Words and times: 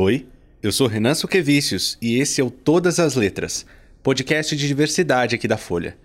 Oi, 0.00 0.28
eu 0.62 0.70
sou 0.70 0.86
Renan 0.86 1.12
Suquevicius 1.12 1.98
e 2.00 2.20
esse 2.20 2.40
é 2.40 2.44
o 2.44 2.52
Todas 2.52 3.00
as 3.00 3.16
Letras, 3.16 3.66
podcast 4.00 4.54
de 4.54 4.68
diversidade 4.68 5.34
aqui 5.34 5.48
da 5.48 5.56
Folha. 5.56 5.96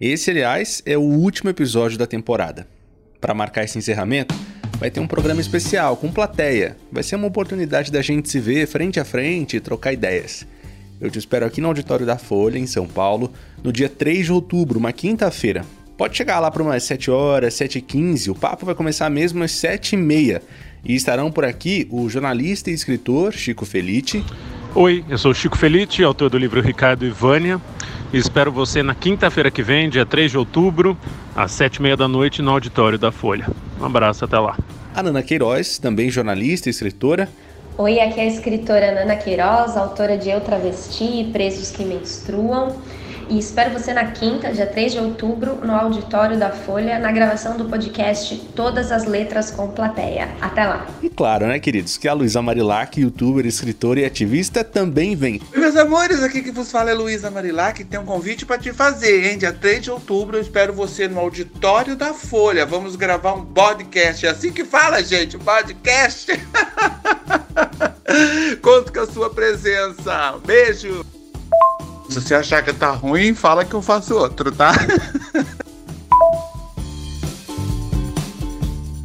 Esse, 0.00 0.30
aliás, 0.30 0.82
é 0.86 0.96
o 0.96 1.02
último 1.02 1.50
episódio 1.50 1.98
da 1.98 2.06
temporada. 2.06 2.66
Para 3.20 3.34
marcar 3.34 3.62
esse 3.62 3.76
encerramento, 3.76 4.34
vai 4.78 4.90
ter 4.90 4.98
um 4.98 5.06
programa 5.06 5.42
especial 5.42 5.94
com 5.98 6.10
plateia. 6.10 6.74
Vai 6.90 7.02
ser 7.02 7.16
uma 7.16 7.26
oportunidade 7.26 7.92
da 7.92 8.00
gente 8.00 8.30
se 8.30 8.40
ver 8.40 8.66
frente 8.66 8.98
a 8.98 9.04
frente 9.04 9.58
e 9.58 9.60
trocar 9.60 9.92
ideias. 9.92 10.46
Eu 10.98 11.10
te 11.10 11.18
espero 11.18 11.44
aqui 11.44 11.60
no 11.60 11.68
auditório 11.68 12.06
da 12.06 12.16
Folha, 12.16 12.58
em 12.58 12.66
São 12.66 12.86
Paulo, 12.86 13.30
no 13.62 13.70
dia 13.70 13.90
3 13.90 14.24
de 14.24 14.32
outubro, 14.32 14.78
uma 14.78 14.90
quinta-feira. 14.90 15.66
Pode 15.98 16.16
chegar 16.16 16.40
lá 16.40 16.50
para 16.50 16.62
umas 16.62 16.82
7 16.84 17.10
horas, 17.10 17.52
7h15, 17.54 18.30
o 18.30 18.34
papo 18.34 18.64
vai 18.64 18.74
começar 18.74 19.10
mesmo 19.10 19.44
às 19.44 19.52
7h30. 19.52 20.40
E 20.84 20.94
estarão 20.94 21.30
por 21.30 21.44
aqui 21.44 21.88
o 21.90 22.08
jornalista 22.10 22.70
e 22.70 22.74
escritor 22.74 23.32
Chico 23.32 23.64
Felite. 23.64 24.22
Oi, 24.74 25.02
eu 25.08 25.16
sou 25.16 25.32
Chico 25.32 25.56
Felite, 25.56 26.04
autor 26.04 26.28
do 26.28 26.36
livro 26.36 26.60
Ricardo 26.60 27.06
e 27.06 27.10
Vânia. 27.10 27.58
E 28.12 28.18
espero 28.18 28.52
você 28.52 28.82
na 28.82 28.94
quinta-feira 28.94 29.50
que 29.50 29.62
vem, 29.62 29.88
dia 29.88 30.04
3 30.04 30.32
de 30.32 30.38
outubro, 30.38 30.96
às 31.34 31.52
7h30 31.52 31.96
da 31.96 32.06
noite, 32.06 32.42
no 32.42 32.50
auditório 32.50 32.98
da 32.98 33.10
Folha. 33.10 33.46
Um 33.80 33.86
abraço, 33.86 34.26
até 34.26 34.38
lá. 34.38 34.58
A 34.94 35.02
Nana 35.02 35.22
Queiroz, 35.22 35.78
também 35.78 36.10
jornalista 36.10 36.68
e 36.68 36.70
escritora. 36.70 37.30
Oi, 37.78 37.98
aqui 37.98 38.20
é 38.20 38.24
a 38.24 38.26
escritora 38.26 38.92
Nana 38.94 39.16
Queiroz, 39.16 39.76
autora 39.76 40.18
de 40.18 40.28
Eu 40.28 40.40
Travesti 40.42 41.22
e 41.22 41.30
Presos 41.32 41.70
que 41.70 41.82
Menstruam 41.82 42.76
e 43.28 43.38
espero 43.38 43.72
você 43.72 43.92
na 43.92 44.06
quinta, 44.06 44.52
dia 44.52 44.66
3 44.66 44.92
de 44.92 44.98
outubro, 44.98 45.56
no 45.64 45.74
auditório 45.74 46.38
da 46.38 46.50
Folha, 46.50 46.98
na 46.98 47.10
gravação 47.12 47.56
do 47.56 47.66
podcast 47.66 48.36
Todas 48.54 48.92
as 48.92 49.04
Letras 49.04 49.50
com 49.50 49.68
Plateia. 49.68 50.28
Até 50.40 50.64
lá! 50.64 50.86
E 51.02 51.08
claro, 51.08 51.46
né, 51.46 51.58
queridos, 51.58 51.96
que 51.96 52.08
a 52.08 52.12
Luísa 52.12 52.42
Marilac, 52.42 53.00
youtuber, 53.00 53.46
escritora 53.46 54.00
e 54.00 54.04
ativista, 54.04 54.62
também 54.62 55.16
vem. 55.16 55.40
Meus 55.54 55.76
amores, 55.76 56.22
aqui 56.22 56.42
que 56.42 56.50
vos 56.50 56.70
fala 56.70 56.90
é 56.90 56.94
Luísa 56.94 57.30
Marilac, 57.30 57.82
tem 57.84 58.00
um 58.00 58.04
convite 58.04 58.44
para 58.44 58.58
te 58.58 58.72
fazer, 58.72 59.30
hein? 59.30 59.38
Dia 59.38 59.52
3 59.52 59.82
de 59.82 59.90
outubro, 59.90 60.36
eu 60.36 60.42
espero 60.42 60.72
você 60.72 61.08
no 61.08 61.20
auditório 61.20 61.96
da 61.96 62.12
Folha. 62.12 62.66
Vamos 62.66 62.96
gravar 62.96 63.34
um 63.34 63.44
podcast. 63.44 64.26
É 64.26 64.30
assim 64.30 64.52
que 64.52 64.64
fala, 64.64 65.02
gente, 65.02 65.38
podcast. 65.38 66.32
Conto 68.60 68.92
com 68.92 69.00
a 69.00 69.06
sua 69.06 69.30
presença. 69.30 70.38
Beijo! 70.44 71.13
Se 72.08 72.20
você 72.20 72.34
achar 72.34 72.62
que 72.62 72.72
tá 72.72 72.90
ruim, 72.90 73.34
fala 73.34 73.64
que 73.64 73.74
eu 73.74 73.82
faço 73.82 74.14
outro, 74.14 74.52
tá? 74.52 74.72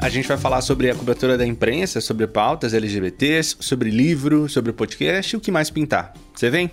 A 0.02 0.08
gente 0.08 0.30
vai 0.30 0.38
falar 0.38 0.61
sobre 0.61 0.89
a 0.89 0.95
cobertura 0.95 1.38
da 1.38 1.45
imprensa, 1.45 2.00
sobre 2.00 2.25
pautas 2.25 2.73
LGBTs, 2.73 3.58
sobre 3.59 3.91
livro, 3.91 4.47
sobre 4.47 4.72
podcast 4.72 5.36
e 5.36 5.38
o 5.38 5.41
que 5.41 5.52
mais 5.52 5.69
pintar. 5.69 6.14
Você 6.33 6.50
vem? 6.50 6.72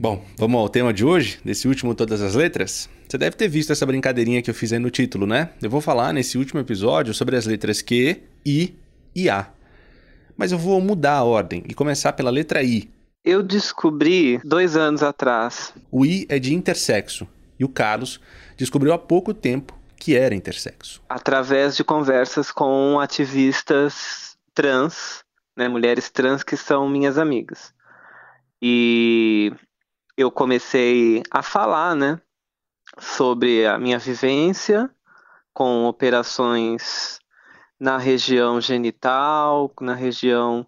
Bom, 0.00 0.24
vamos 0.36 0.60
ao 0.60 0.68
tema 0.68 0.94
de 0.94 1.04
hoje, 1.04 1.40
desse 1.44 1.66
último 1.66 1.92
Todas 1.92 2.22
as 2.22 2.36
Letras? 2.36 2.88
Você 3.08 3.18
deve 3.18 3.34
ter 3.34 3.48
visto 3.48 3.72
essa 3.72 3.84
brincadeirinha 3.84 4.40
que 4.40 4.48
eu 4.48 4.54
fiz 4.54 4.72
aí 4.72 4.78
no 4.78 4.90
título, 4.90 5.26
né? 5.26 5.50
Eu 5.60 5.68
vou 5.68 5.80
falar 5.80 6.12
nesse 6.12 6.38
último 6.38 6.60
episódio 6.60 7.12
sobre 7.12 7.34
as 7.34 7.46
letras 7.46 7.82
Q, 7.82 8.22
I 8.46 8.78
e 9.12 9.28
A. 9.28 9.50
Mas 10.36 10.52
eu 10.52 10.58
vou 10.58 10.80
mudar 10.80 11.14
a 11.14 11.24
ordem 11.24 11.64
e 11.68 11.74
começar 11.74 12.12
pela 12.12 12.30
letra 12.30 12.62
I. 12.62 12.88
Eu 13.24 13.42
descobri 13.42 14.40
dois 14.44 14.76
anos 14.76 15.02
atrás. 15.02 15.74
O 15.90 16.06
I 16.06 16.26
é 16.28 16.38
de 16.38 16.54
intersexo 16.54 17.26
e 17.58 17.64
o 17.64 17.68
Carlos 17.68 18.20
descobriu 18.56 18.92
há 18.92 18.98
pouco 18.98 19.34
tempo 19.34 19.76
que 19.96 20.14
era 20.14 20.32
intersexo. 20.32 21.02
Através 21.08 21.76
de 21.76 21.82
conversas 21.82 22.52
com 22.52 23.00
ativistas 23.00 24.36
trans, 24.54 25.24
né, 25.56 25.66
mulheres 25.66 26.08
trans 26.08 26.44
que 26.44 26.56
são 26.56 26.88
minhas 26.88 27.18
amigas. 27.18 27.74
E 28.62 29.52
eu 30.18 30.32
comecei 30.32 31.22
a 31.30 31.44
falar, 31.44 31.94
né, 31.94 32.20
sobre 32.98 33.64
a 33.64 33.78
minha 33.78 34.00
vivência 34.00 34.90
com 35.54 35.84
operações 35.84 37.20
na 37.78 37.96
região 37.98 38.60
genital, 38.60 39.72
na 39.80 39.94
região 39.94 40.66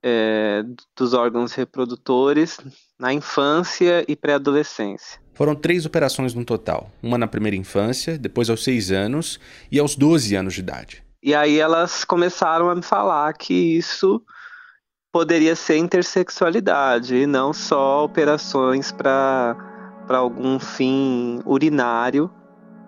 é, 0.00 0.62
dos 0.96 1.12
órgãos 1.12 1.54
reprodutores, 1.54 2.60
na 2.96 3.12
infância 3.12 4.04
e 4.06 4.14
pré-adolescência. 4.14 5.20
Foram 5.34 5.56
três 5.56 5.84
operações 5.84 6.32
no 6.32 6.44
total: 6.44 6.88
uma 7.02 7.18
na 7.18 7.26
primeira 7.26 7.56
infância, 7.56 8.16
depois 8.16 8.48
aos 8.48 8.62
seis 8.62 8.92
anos 8.92 9.40
e 9.72 9.80
aos 9.80 9.96
12 9.96 10.36
anos 10.36 10.54
de 10.54 10.60
idade. 10.60 11.04
E 11.20 11.34
aí 11.34 11.58
elas 11.58 12.04
começaram 12.04 12.70
a 12.70 12.76
me 12.76 12.82
falar 12.82 13.32
que 13.32 13.76
isso 13.76 14.22
poderia 15.14 15.54
ser 15.54 15.76
intersexualidade 15.76 17.14
e 17.14 17.24
não 17.24 17.52
só 17.52 18.04
operações 18.04 18.90
para 18.90 19.56
algum 20.08 20.58
fim 20.58 21.38
urinário, 21.46 22.28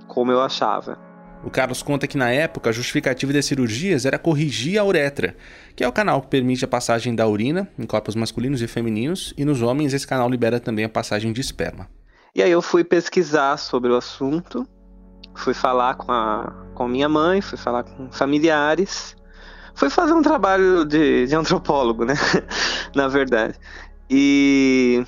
como 0.08 0.32
eu 0.32 0.40
achava. 0.42 0.98
O 1.44 1.50
Carlos 1.50 1.84
conta 1.84 2.08
que 2.08 2.18
na 2.18 2.32
época 2.32 2.70
a 2.70 2.72
justificativa 2.72 3.32
das 3.32 3.46
cirurgias 3.46 4.04
era 4.04 4.18
corrigir 4.18 4.76
a 4.76 4.84
uretra, 4.84 5.36
que 5.76 5.84
é 5.84 5.88
o 5.88 5.92
canal 5.92 6.20
que 6.20 6.26
permite 6.26 6.64
a 6.64 6.68
passagem 6.68 7.14
da 7.14 7.28
urina 7.28 7.70
em 7.78 7.86
corpos 7.86 8.16
masculinos 8.16 8.60
e 8.60 8.66
femininos, 8.66 9.32
e 9.38 9.44
nos 9.44 9.62
homens 9.62 9.94
esse 9.94 10.04
canal 10.04 10.28
libera 10.28 10.58
também 10.58 10.84
a 10.84 10.88
passagem 10.88 11.32
de 11.32 11.40
esperma. 11.40 11.88
E 12.34 12.42
aí 12.42 12.50
eu 12.50 12.60
fui 12.60 12.82
pesquisar 12.82 13.56
sobre 13.56 13.92
o 13.92 13.96
assunto, 13.96 14.66
fui 15.32 15.54
falar 15.54 15.94
com 15.94 16.10
a 16.10 16.66
com 16.74 16.88
minha 16.88 17.08
mãe, 17.08 17.40
fui 17.40 17.56
falar 17.56 17.84
com 17.84 18.10
familiares, 18.10 19.14
foi 19.76 19.90
fazer 19.90 20.14
um 20.14 20.22
trabalho 20.22 20.84
de, 20.84 21.26
de 21.26 21.36
antropólogo, 21.36 22.04
né? 22.04 22.14
Na 22.96 23.06
verdade. 23.06 23.58
E, 24.08 25.04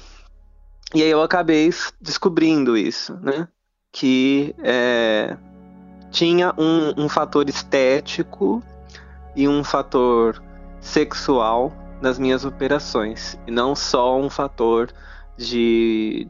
e 0.95 1.03
aí 1.03 1.11
eu 1.11 1.23
acabei 1.23 1.71
descobrindo 2.01 2.77
isso, 2.77 3.19
né? 3.23 3.49
Que 3.91 4.55
é, 4.63 5.37
tinha 6.11 6.53
um, 6.59 7.05
um 7.05 7.09
fator 7.09 7.49
estético 7.49 8.63
e 9.35 9.49
um 9.49 9.65
fator 9.65 10.43
sexual 10.81 11.73
nas 12.03 12.19
minhas 12.19 12.45
operações, 12.45 13.39
e 13.47 13.51
não 13.51 13.75
só 13.75 14.21
um 14.21 14.31
fator 14.31 14.93
de, 15.37 16.29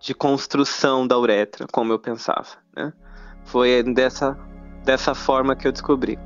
de 0.00 0.14
construção 0.14 1.06
da 1.06 1.16
uretra, 1.16 1.66
como 1.72 1.92
eu 1.92 1.98
pensava. 1.98 2.48
Né? 2.76 2.92
Foi 3.44 3.82
dessa, 3.82 4.36
dessa 4.84 5.14
forma 5.14 5.54
que 5.56 5.66
eu 5.66 5.72
descobri. 5.72 6.18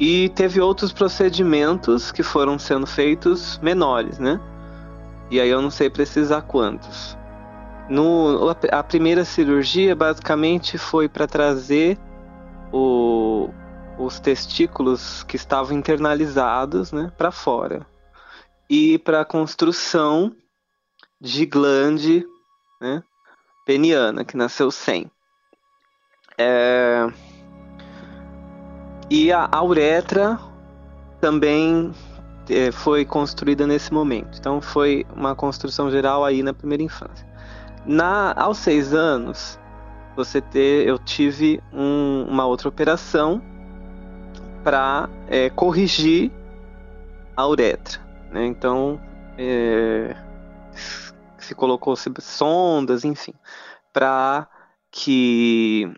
E 0.00 0.28
teve 0.30 0.60
outros 0.60 0.92
procedimentos 0.92 2.12
que 2.12 2.22
foram 2.22 2.58
sendo 2.58 2.86
feitos 2.86 3.58
menores, 3.58 4.18
né? 4.18 4.40
E 5.30 5.40
aí 5.40 5.48
eu 5.48 5.60
não 5.60 5.70
sei 5.70 5.90
precisar 5.90 6.42
quantos. 6.42 7.16
No, 7.88 8.50
a 8.70 8.82
primeira 8.82 9.24
cirurgia 9.24 9.96
basicamente 9.96 10.78
foi 10.78 11.08
para 11.08 11.26
trazer 11.26 11.98
o, 12.72 13.50
os 13.98 14.20
testículos 14.20 15.22
que 15.24 15.36
estavam 15.36 15.76
internalizados 15.76 16.92
né, 16.92 17.10
para 17.16 17.30
fora 17.30 17.86
e 18.68 18.98
para 18.98 19.22
a 19.22 19.24
construção 19.24 20.34
de 21.20 21.46
glande 21.46 22.26
né, 22.80 23.02
peniana, 23.66 24.24
que 24.24 24.36
nasceu 24.36 24.70
sem. 24.70 25.10
É, 26.36 27.06
e 29.10 29.32
a, 29.32 29.48
a 29.50 29.62
uretra 29.64 30.38
também 31.20 31.92
é, 32.48 32.70
foi 32.70 33.04
construída 33.04 33.66
nesse 33.66 33.92
momento. 33.92 34.38
Então 34.38 34.60
foi 34.60 35.06
uma 35.14 35.34
construção 35.34 35.90
geral 35.90 36.24
aí 36.24 36.42
na 36.42 36.52
primeira 36.52 36.82
infância. 36.82 37.26
Na, 37.86 38.34
aos 38.36 38.58
seis 38.58 38.92
anos, 38.92 39.58
você 40.16 40.40
ter, 40.40 40.86
eu 40.86 40.98
tive 40.98 41.62
um, 41.72 42.26
uma 42.28 42.44
outra 42.44 42.68
operação 42.68 43.42
para 44.62 45.08
é, 45.28 45.48
corrigir 45.50 46.30
a 47.36 47.46
uretra. 47.46 48.00
Né? 48.30 48.46
Então 48.46 49.00
é, 49.38 50.16
se 51.38 51.54
colocou 51.54 51.94
sondas, 52.20 53.04
enfim, 53.04 53.32
para 53.92 54.46
que 54.90 55.90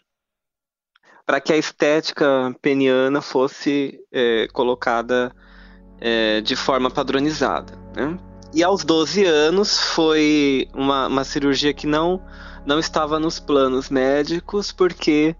para 1.30 1.40
que 1.40 1.52
a 1.52 1.56
estética 1.56 2.52
peniana 2.60 3.20
fosse 3.20 4.00
é, 4.10 4.48
colocada 4.52 5.30
é, 6.00 6.40
de 6.40 6.56
forma 6.56 6.90
padronizada. 6.90 7.72
Né? 7.94 8.18
e 8.52 8.64
aos 8.64 8.84
12 8.84 9.24
anos 9.24 9.78
foi 9.78 10.68
uma, 10.74 11.06
uma 11.06 11.22
cirurgia 11.22 11.72
que 11.72 11.86
não, 11.86 12.20
não 12.66 12.80
estava 12.80 13.20
nos 13.20 13.38
planos 13.38 13.90
médicos, 13.90 14.72
porque 14.72 15.36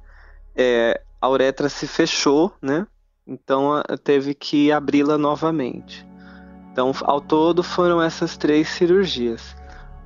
é, 0.54 1.00
a 1.20 1.28
uretra 1.28 1.69
se 1.69 1.88
fechou, 1.88 2.54
né? 2.62 2.87
Então 3.26 3.82
teve 4.04 4.32
que 4.32 4.70
abri-la 4.70 5.19
novamente. 5.19 6.06
Então, 6.70 6.92
ao 7.02 7.20
todo, 7.20 7.64
foram 7.64 8.00
essas 8.00 8.37
três 8.37 8.69
cirurgias. 8.69 9.56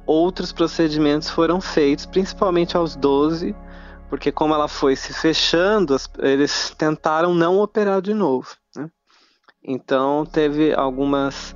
Outros 0.06 0.50
procedimentos 0.50 1.28
foram 1.28 1.60
feitos, 1.60 2.06
principalmente 2.06 2.74
aos 2.74 2.96
12, 2.96 3.54
porque 4.08 4.30
como 4.30 4.54
ela 4.54 4.68
foi 4.68 4.96
se 4.96 5.12
fechando, 5.12 5.96
eles 6.18 6.74
tentaram 6.76 7.34
não 7.34 7.58
operar 7.58 8.00
de 8.00 8.14
novo. 8.14 8.48
Né? 8.76 8.90
Então, 9.62 10.26
teve 10.26 10.74
algumas 10.74 11.54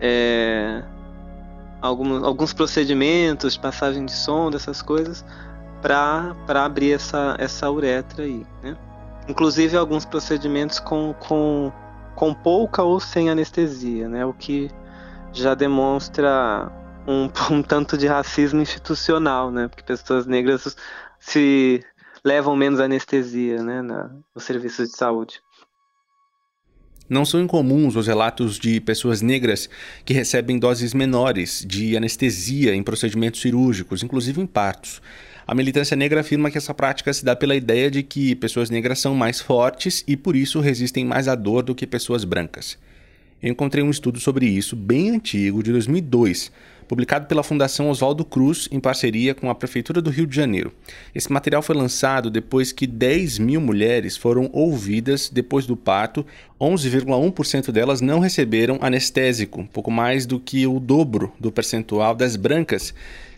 é, 0.00 0.82
alguns, 1.80 2.22
alguns 2.22 2.52
procedimentos 2.52 3.54
de 3.54 3.60
passagem 3.60 4.04
de 4.04 4.12
sonda, 4.12 4.56
essas 4.56 4.82
coisas, 4.82 5.24
para 5.80 6.34
abrir 6.48 6.92
essa, 6.92 7.36
essa 7.38 7.70
uretra 7.70 8.24
aí. 8.24 8.46
Né? 8.62 8.76
Inclusive 9.28 9.76
alguns 9.76 10.04
procedimentos 10.04 10.78
com, 10.78 11.14
com, 11.14 11.72
com 12.14 12.34
pouca 12.34 12.82
ou 12.82 13.00
sem 13.00 13.30
anestesia, 13.30 14.08
né? 14.08 14.24
o 14.24 14.32
que 14.32 14.70
já 15.32 15.54
demonstra 15.54 16.70
um, 17.06 17.28
um 17.54 17.62
tanto 17.62 17.96
de 17.96 18.06
racismo 18.06 18.60
institucional, 18.60 19.50
né? 19.50 19.68
porque 19.68 19.82
pessoas 19.82 20.26
negras 20.26 20.76
se 21.26 21.82
levam 22.24 22.56
menos 22.56 22.80
anestesia 22.80 23.62
né? 23.62 23.82
Nos 24.34 24.44
serviços 24.44 24.90
de 24.90 24.96
saúde. 24.96 25.40
Não 27.08 27.24
são 27.24 27.40
incomuns 27.40 27.94
os 27.94 28.06
relatos 28.06 28.58
de 28.58 28.80
pessoas 28.80 29.22
negras 29.22 29.70
que 30.04 30.12
recebem 30.12 30.58
doses 30.58 30.92
menores 30.92 31.64
de 31.66 31.96
anestesia 31.96 32.74
em 32.74 32.82
procedimentos 32.82 33.40
cirúrgicos, 33.40 34.02
inclusive 34.02 34.40
em 34.40 34.46
partos. 34.46 35.00
A 35.46 35.54
militância 35.54 35.96
negra 35.96 36.20
afirma 36.20 36.50
que 36.50 36.58
essa 36.58 36.74
prática 36.74 37.12
se 37.12 37.24
dá 37.24 37.36
pela 37.36 37.54
ideia 37.54 37.88
de 37.88 38.02
que 38.02 38.34
pessoas 38.34 38.70
negras 38.70 38.98
são 38.98 39.14
mais 39.14 39.40
fortes 39.40 40.02
e 40.06 40.16
por 40.16 40.34
isso 40.34 40.58
resistem 40.58 41.04
mais 41.04 41.28
à 41.28 41.36
dor 41.36 41.62
do 41.62 41.76
que 41.76 41.86
pessoas 41.86 42.24
brancas. 42.24 42.76
Eu 43.42 43.50
encontrei 43.50 43.84
um 43.84 43.90
estudo 43.90 44.18
sobre 44.18 44.46
isso 44.46 44.74
bem 44.74 45.10
antigo, 45.10 45.62
de 45.62 45.70
2002, 45.70 46.50
publicado 46.88 47.26
pela 47.26 47.42
Fundação 47.42 47.90
Oswaldo 47.90 48.24
Cruz 48.24 48.66
em 48.72 48.80
parceria 48.80 49.34
com 49.34 49.50
a 49.50 49.54
Prefeitura 49.54 50.00
do 50.00 50.08
Rio 50.08 50.26
de 50.26 50.34
Janeiro. 50.34 50.72
Esse 51.14 51.30
material 51.30 51.60
foi 51.60 51.76
lançado 51.76 52.30
depois 52.30 52.72
que 52.72 52.86
10 52.86 53.38
mil 53.38 53.60
mulheres 53.60 54.16
foram 54.16 54.48
ouvidas 54.54 55.28
depois 55.28 55.66
do 55.66 55.76
parto, 55.76 56.24
11,1% 56.58 57.70
delas 57.70 58.00
não 58.00 58.20
receberam 58.20 58.78
anestésico, 58.80 59.68
pouco 59.70 59.90
mais 59.90 60.24
do 60.24 60.40
que 60.40 60.66
o 60.66 60.80
dobro 60.80 61.30
do 61.38 61.52
percentual 61.52 62.14
das 62.14 62.36
brancas 62.36 62.94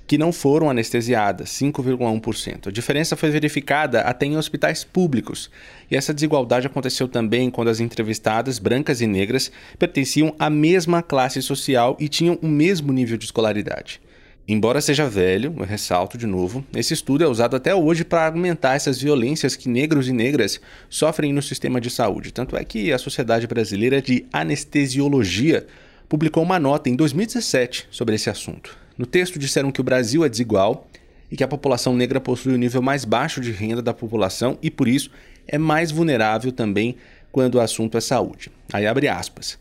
que 0.08 0.16
não 0.16 0.32
foram 0.32 0.70
anestesiadas, 0.70 1.50
5,1%. 1.50 2.68
A 2.68 2.70
diferença 2.72 3.14
foi 3.14 3.28
verificada 3.28 4.00
até 4.00 4.24
em 4.24 4.38
hospitais 4.38 4.82
públicos. 4.82 5.50
E 5.90 5.96
essa 5.96 6.14
desigualdade 6.14 6.66
aconteceu 6.66 7.06
também 7.06 7.50
quando 7.50 7.68
as 7.68 7.78
entrevistadas, 7.78 8.58
brancas 8.58 9.02
e 9.02 9.06
negras, 9.06 9.52
pertenciam 9.78 10.34
à 10.38 10.48
mesma 10.48 11.02
classe 11.02 11.42
social 11.42 11.94
e 12.00 12.08
tinham 12.08 12.38
o 12.40 12.48
mesmo 12.48 12.90
nível 12.90 13.18
de 13.18 13.26
escolaridade. 13.26 14.00
Embora 14.48 14.80
seja 14.80 15.06
velho, 15.06 15.54
eu 15.58 15.64
ressalto 15.66 16.16
de 16.16 16.26
novo, 16.26 16.64
esse 16.74 16.94
estudo 16.94 17.22
é 17.22 17.28
usado 17.28 17.54
até 17.54 17.74
hoje 17.74 18.02
para 18.02 18.24
argumentar 18.24 18.76
essas 18.76 18.98
violências 18.98 19.56
que 19.56 19.68
negros 19.68 20.08
e 20.08 20.12
negras 20.12 20.58
sofrem 20.88 21.34
no 21.34 21.42
sistema 21.42 21.78
de 21.82 21.90
saúde. 21.90 22.32
Tanto 22.32 22.56
é 22.56 22.64
que 22.64 22.90
a 22.90 22.96
Sociedade 22.96 23.46
Brasileira 23.46 24.00
de 24.00 24.24
Anestesiologia 24.32 25.66
publicou 26.08 26.42
uma 26.42 26.58
nota 26.58 26.88
em 26.88 26.96
2017 26.96 27.88
sobre 27.90 28.14
esse 28.14 28.30
assunto. 28.30 28.87
No 28.98 29.06
texto 29.06 29.38
disseram 29.38 29.70
que 29.70 29.80
o 29.80 29.84
Brasil 29.84 30.24
é 30.24 30.28
desigual 30.28 30.88
e 31.30 31.36
que 31.36 31.44
a 31.44 31.48
população 31.48 31.94
negra 31.94 32.20
possui 32.20 32.52
o 32.52 32.58
nível 32.58 32.82
mais 32.82 33.04
baixo 33.04 33.40
de 33.40 33.52
renda 33.52 33.80
da 33.80 33.94
população 33.94 34.58
e, 34.60 34.72
por 34.72 34.88
isso, 34.88 35.08
é 35.46 35.56
mais 35.56 35.92
vulnerável 35.92 36.50
também 36.50 36.96
quando 37.30 37.54
o 37.54 37.60
assunto 37.60 37.96
é 37.96 38.00
saúde. 38.00 38.50
Aí 38.72 38.88
abre 38.88 39.06
aspas. 39.06 39.56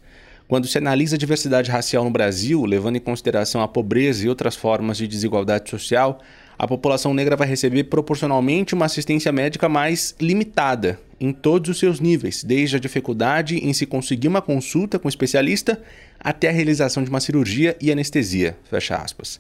Quando 0.48 0.66
se 0.66 0.78
analisa 0.78 1.18
a 1.18 1.20
diversidade 1.20 1.70
racial 1.70 2.04
no 2.04 2.10
Brasil, 2.10 2.66
levando 2.66 2.96
em 2.96 3.02
consideração 3.02 3.62
a 3.62 3.68
pobreza 3.68 4.26
e 4.26 4.30
outras 4.30 4.56
formas 4.56 4.98
de 4.98 5.08
desigualdade 5.08 5.70
social, 5.70 6.20
a 6.58 6.68
população 6.68 7.14
negra 7.14 7.36
vai 7.36 7.48
receber 7.48 7.84
proporcionalmente 7.84 8.74
uma 8.74 8.86
assistência 8.86 9.32
médica 9.32 9.70
mais 9.70 10.16
limitada 10.20 11.00
em 11.20 11.32
todos 11.32 11.70
os 11.70 11.78
seus 11.78 12.00
níveis, 12.00 12.44
desde 12.44 12.78
a 12.78 12.80
dificuldade 12.80 13.58
em 13.58 13.74
se 13.74 13.86
conseguir 13.86 14.28
uma 14.28 14.42
consulta 14.42 14.98
com 14.98 15.08
um 15.08 15.10
especialista 15.10 15.80
até 16.20 16.50
a 16.50 16.52
realização 16.52 17.04
de 17.04 17.10
uma 17.10 17.20
cirurgia 17.20 17.76
e 17.82 17.92
anestesia. 17.92 18.58
Fecha 18.70 18.96
aspas. 18.96 19.40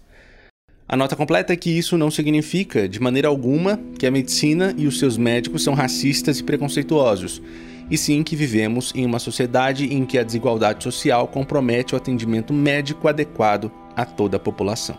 A 0.89 0.95
nota 0.95 1.17
completa 1.17 1.51
é 1.51 1.57
que 1.57 1.69
isso 1.69 1.97
não 1.97 2.09
significa, 2.09 2.87
de 2.87 2.99
maneira 3.01 3.27
alguma, 3.27 3.77
que 3.99 4.07
a 4.07 4.11
medicina 4.11 4.73
e 4.77 4.87
os 4.87 4.99
seus 4.99 5.17
médicos 5.17 5.61
são 5.61 5.73
racistas 5.73 6.39
e 6.39 6.43
preconceituosos, 6.43 7.41
e 7.91 7.97
sim 7.97 8.23
que 8.23 8.37
vivemos 8.37 8.93
em 8.95 9.05
uma 9.05 9.19
sociedade 9.19 9.93
em 9.93 10.05
que 10.05 10.17
a 10.17 10.23
desigualdade 10.23 10.83
social 10.83 11.27
compromete 11.27 11.93
o 11.93 11.97
atendimento 11.97 12.53
médico 12.53 13.07
adequado 13.07 13.69
a 13.95 14.05
toda 14.05 14.37
a 14.37 14.39
população. 14.39 14.97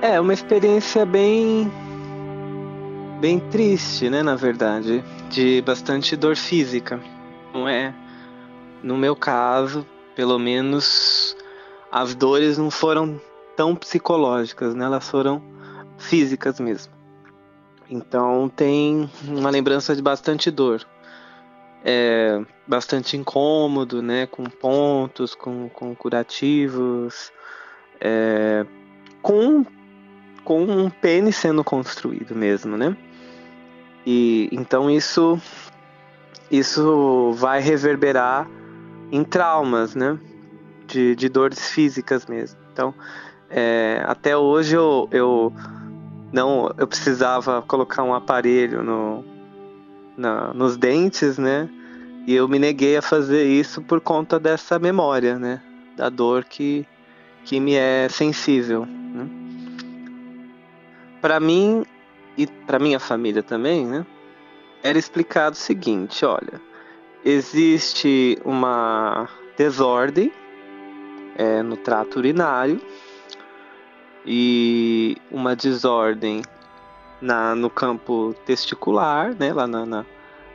É 0.00 0.20
uma 0.20 0.32
experiência 0.32 1.04
bem 1.04 1.70
bem 3.20 3.38
triste, 3.38 4.10
né, 4.10 4.22
na 4.22 4.36
verdade, 4.36 5.02
de 5.30 5.62
bastante 5.62 6.16
dor 6.16 6.36
física. 6.36 7.00
Não 7.52 7.68
é 7.68 7.94
no 8.84 8.98
meu 8.98 9.16
caso, 9.16 9.86
pelo 10.14 10.38
menos 10.38 11.34
as 11.90 12.14
dores 12.14 12.58
não 12.58 12.70
foram 12.70 13.18
tão 13.56 13.74
psicológicas, 13.74 14.74
né? 14.74 14.84
Elas 14.84 15.08
foram 15.08 15.42
físicas 15.96 16.60
mesmo. 16.60 16.92
Então 17.88 18.48
tem 18.54 19.08
uma 19.26 19.48
lembrança 19.48 19.96
de 19.96 20.02
bastante 20.02 20.50
dor. 20.50 20.86
É 21.82 22.40
bastante 22.66 23.16
incômodo, 23.16 24.02
né? 24.02 24.26
Com 24.26 24.44
pontos, 24.44 25.34
com, 25.34 25.68
com 25.70 25.94
curativos, 25.94 27.32
é, 28.00 28.66
com 29.22 29.64
com 30.44 30.62
um 30.62 30.90
pênis 30.90 31.36
sendo 31.36 31.64
construído 31.64 32.34
mesmo, 32.34 32.76
né? 32.76 32.96
E 34.06 34.48
então 34.52 34.90
isso 34.90 35.40
isso 36.50 37.32
vai 37.32 37.60
reverberar 37.60 38.46
em 39.10 39.24
traumas, 39.24 39.94
né? 39.94 40.18
De, 40.86 41.16
de 41.16 41.28
dores 41.28 41.70
físicas 41.70 42.26
mesmo. 42.26 42.58
Então, 42.72 42.94
é, 43.48 44.04
até 44.06 44.36
hoje 44.36 44.76
eu, 44.76 45.08
eu 45.10 45.52
não 46.32 46.70
eu 46.76 46.86
precisava 46.86 47.62
colocar 47.62 48.02
um 48.02 48.12
aparelho 48.14 48.82
no, 48.82 49.24
na, 50.16 50.52
nos 50.52 50.76
dentes, 50.76 51.38
né? 51.38 51.68
E 52.26 52.34
eu 52.34 52.48
me 52.48 52.58
neguei 52.58 52.96
a 52.96 53.02
fazer 53.02 53.44
isso 53.44 53.82
por 53.82 54.00
conta 54.00 54.38
dessa 54.38 54.78
memória, 54.78 55.38
né? 55.38 55.60
Da 55.96 56.08
dor 56.08 56.44
que, 56.44 56.86
que 57.44 57.60
me 57.60 57.74
é 57.74 58.08
sensível. 58.08 58.86
Para 61.24 61.40
mim 61.40 61.86
e 62.36 62.46
para 62.46 62.78
minha 62.78 63.00
família 63.00 63.42
também, 63.42 63.86
né? 63.86 64.04
Era 64.82 64.98
explicado 64.98 65.56
o 65.56 65.58
seguinte, 65.58 66.22
olha, 66.22 66.60
existe 67.24 68.38
uma 68.44 69.26
desordem 69.56 70.30
é, 71.34 71.62
no 71.62 71.78
trato 71.78 72.18
urinário 72.18 72.78
e 74.26 75.16
uma 75.30 75.56
desordem 75.56 76.42
na, 77.22 77.54
no 77.54 77.70
campo 77.70 78.34
testicular, 78.44 79.34
né, 79.34 79.50
lá 79.50 79.66
na, 79.66 79.86
na, 79.86 80.06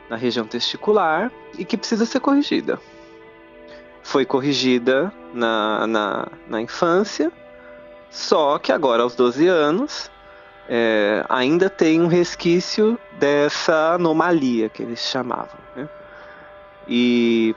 na 0.08 0.14
região 0.14 0.46
testicular, 0.46 1.32
e 1.58 1.64
que 1.64 1.76
precisa 1.76 2.06
ser 2.06 2.20
corrigida. 2.20 2.78
Foi 4.04 4.24
corrigida 4.24 5.12
na, 5.34 5.84
na, 5.88 6.28
na 6.48 6.62
infância, 6.62 7.32
só 8.08 8.56
que 8.56 8.70
agora, 8.70 9.02
aos 9.02 9.16
12 9.16 9.48
anos, 9.48 10.08
é, 10.68 11.24
ainda 11.28 11.68
tem 11.68 12.00
um 12.00 12.06
resquício 12.06 12.98
dessa 13.18 13.94
anomalia 13.94 14.68
que 14.68 14.82
eles 14.82 15.00
chamavam. 15.00 15.58
Né? 15.74 15.88
E 16.86 17.54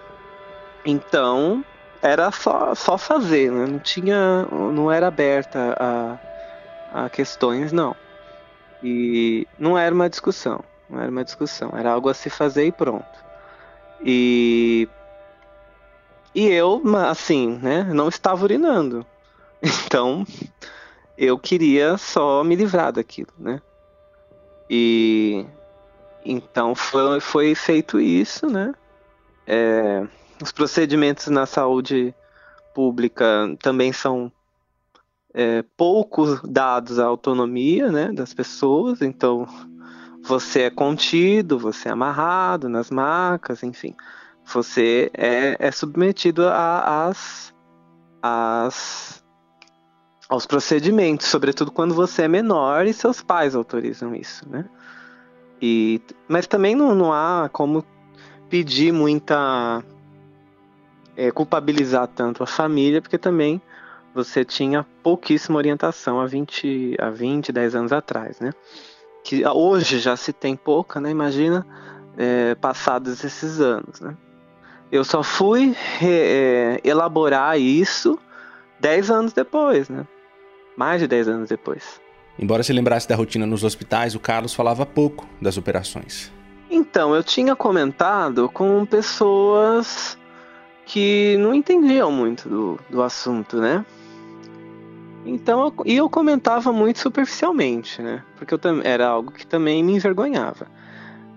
então 0.85 1.63
era 2.01 2.31
só, 2.31 2.75
só 2.75 2.97
fazer, 2.97 3.51
né? 3.51 3.65
não 3.65 3.79
tinha, 3.79 4.45
não 4.51 4.91
era 4.91 5.07
aberta 5.07 5.75
a, 5.79 7.05
a 7.05 7.09
questões 7.09 7.71
não. 7.71 7.95
E 8.81 9.47
não 9.57 9.77
era 9.77 9.95
uma 9.95 10.09
discussão, 10.09 10.61
não 10.89 10.99
era 10.99 11.09
uma 11.09 11.23
discussão, 11.23 11.71
era 11.73 11.91
algo 11.91 12.09
a 12.09 12.13
se 12.13 12.29
fazer 12.29 12.65
e 12.65 12.71
pronto. 12.71 13.23
E 14.01 14.89
e 16.35 16.47
eu, 16.47 16.81
assim, 17.07 17.59
né, 17.61 17.83
não 17.83 18.07
estava 18.07 18.43
urinando. 18.43 19.05
Então, 19.85 20.25
eu 21.17 21.37
queria 21.37 21.97
só 21.97 22.43
me 22.43 22.55
livrar 22.55 22.91
daquilo, 22.91 23.33
né? 23.37 23.61
E 24.69 25.45
então 26.25 26.73
foi, 26.73 27.19
foi 27.19 27.55
feito 27.55 27.99
isso, 27.99 28.47
né? 28.47 28.73
É, 29.45 30.07
os 30.41 30.51
procedimentos 30.51 31.27
na 31.27 31.45
saúde 31.45 32.13
pública 32.73 33.55
também 33.61 33.93
são 33.93 34.31
é, 35.33 35.63
poucos 35.75 36.41
dados 36.41 36.99
à 36.99 37.05
autonomia 37.05 37.91
né, 37.91 38.11
das 38.11 38.33
pessoas, 38.33 39.01
então 39.01 39.47
você 40.21 40.63
é 40.63 40.69
contido, 40.69 41.59
você 41.59 41.89
é 41.89 41.91
amarrado 41.91 42.69
nas 42.69 42.89
macas, 42.89 43.63
enfim, 43.63 43.95
você 44.45 45.11
é, 45.13 45.57
é 45.59 45.71
submetido 45.71 46.47
às, 46.47 47.53
às, 48.21 49.22
aos 50.33 50.47
procedimentos, 50.47 51.27
sobretudo 51.27 51.71
quando 51.71 51.93
você 51.93 52.23
é 52.23 52.27
menor 52.27 52.87
e 52.87 52.93
seus 52.93 53.21
pais 53.21 53.53
autorizam 53.53 54.15
isso, 54.15 54.49
né? 54.49 54.65
E, 55.61 56.01
mas 56.27 56.47
também 56.47 56.75
não, 56.75 56.95
não 56.95 57.13
há 57.13 57.49
como 57.53 57.85
pedir 58.49 58.91
muita. 58.91 59.83
É, 61.15 61.29
culpabilizar 61.29 62.07
tanto 62.07 62.41
a 62.41 62.47
família, 62.47 62.99
porque 62.99 63.19
também 63.19 63.61
você 64.15 64.43
tinha 64.43 64.83
pouquíssima 65.03 65.57
orientação 65.57 66.19
há 66.19 66.25
20, 66.25 66.95
há 66.99 67.11
20 67.11 67.51
10 67.51 67.75
anos 67.75 67.93
atrás, 67.93 68.39
né? 68.39 68.51
Que 69.23 69.45
hoje 69.45 69.99
já 69.99 70.17
se 70.17 70.33
tem 70.33 70.55
pouca, 70.55 70.99
né? 70.99 71.11
Imagina 71.11 71.63
é, 72.17 72.55
passados 72.55 73.23
esses 73.23 73.59
anos, 73.59 74.01
né? 74.01 74.17
Eu 74.91 75.03
só 75.03 75.21
fui 75.21 75.75
é, 76.01 76.81
elaborar 76.83 77.59
isso 77.59 78.17
10 78.79 79.11
anos 79.11 79.33
depois, 79.33 79.87
né? 79.87 80.07
Mais 80.77 81.01
de 81.01 81.07
10 81.07 81.27
anos 81.27 81.49
depois. 81.49 82.01
Embora 82.37 82.63
se 82.63 82.73
lembrasse 82.73 83.07
da 83.07 83.15
rotina 83.15 83.45
nos 83.45 83.63
hospitais, 83.63 84.15
o 84.15 84.19
Carlos 84.19 84.53
falava 84.53 84.85
pouco 84.85 85.27
das 85.41 85.57
operações. 85.57 86.31
Então, 86.69 87.13
eu 87.13 87.23
tinha 87.23 87.55
comentado 87.55 88.49
com 88.49 88.85
pessoas 88.85 90.17
que 90.85 91.37
não 91.37 91.53
entendiam 91.53 92.11
muito 92.11 92.49
do, 92.49 92.79
do 92.89 93.03
assunto, 93.03 93.57
né? 93.57 93.85
Então, 95.25 95.65
eu, 95.65 95.73
e 95.85 95.95
eu 95.95 96.09
comentava 96.09 96.73
muito 96.73 96.99
superficialmente, 96.99 98.01
né? 98.01 98.23
Porque 98.35 98.53
eu, 98.53 98.59
era 98.83 99.07
algo 99.07 99.31
que 99.31 99.45
também 99.45 99.83
me 99.83 99.93
envergonhava. 99.93 100.67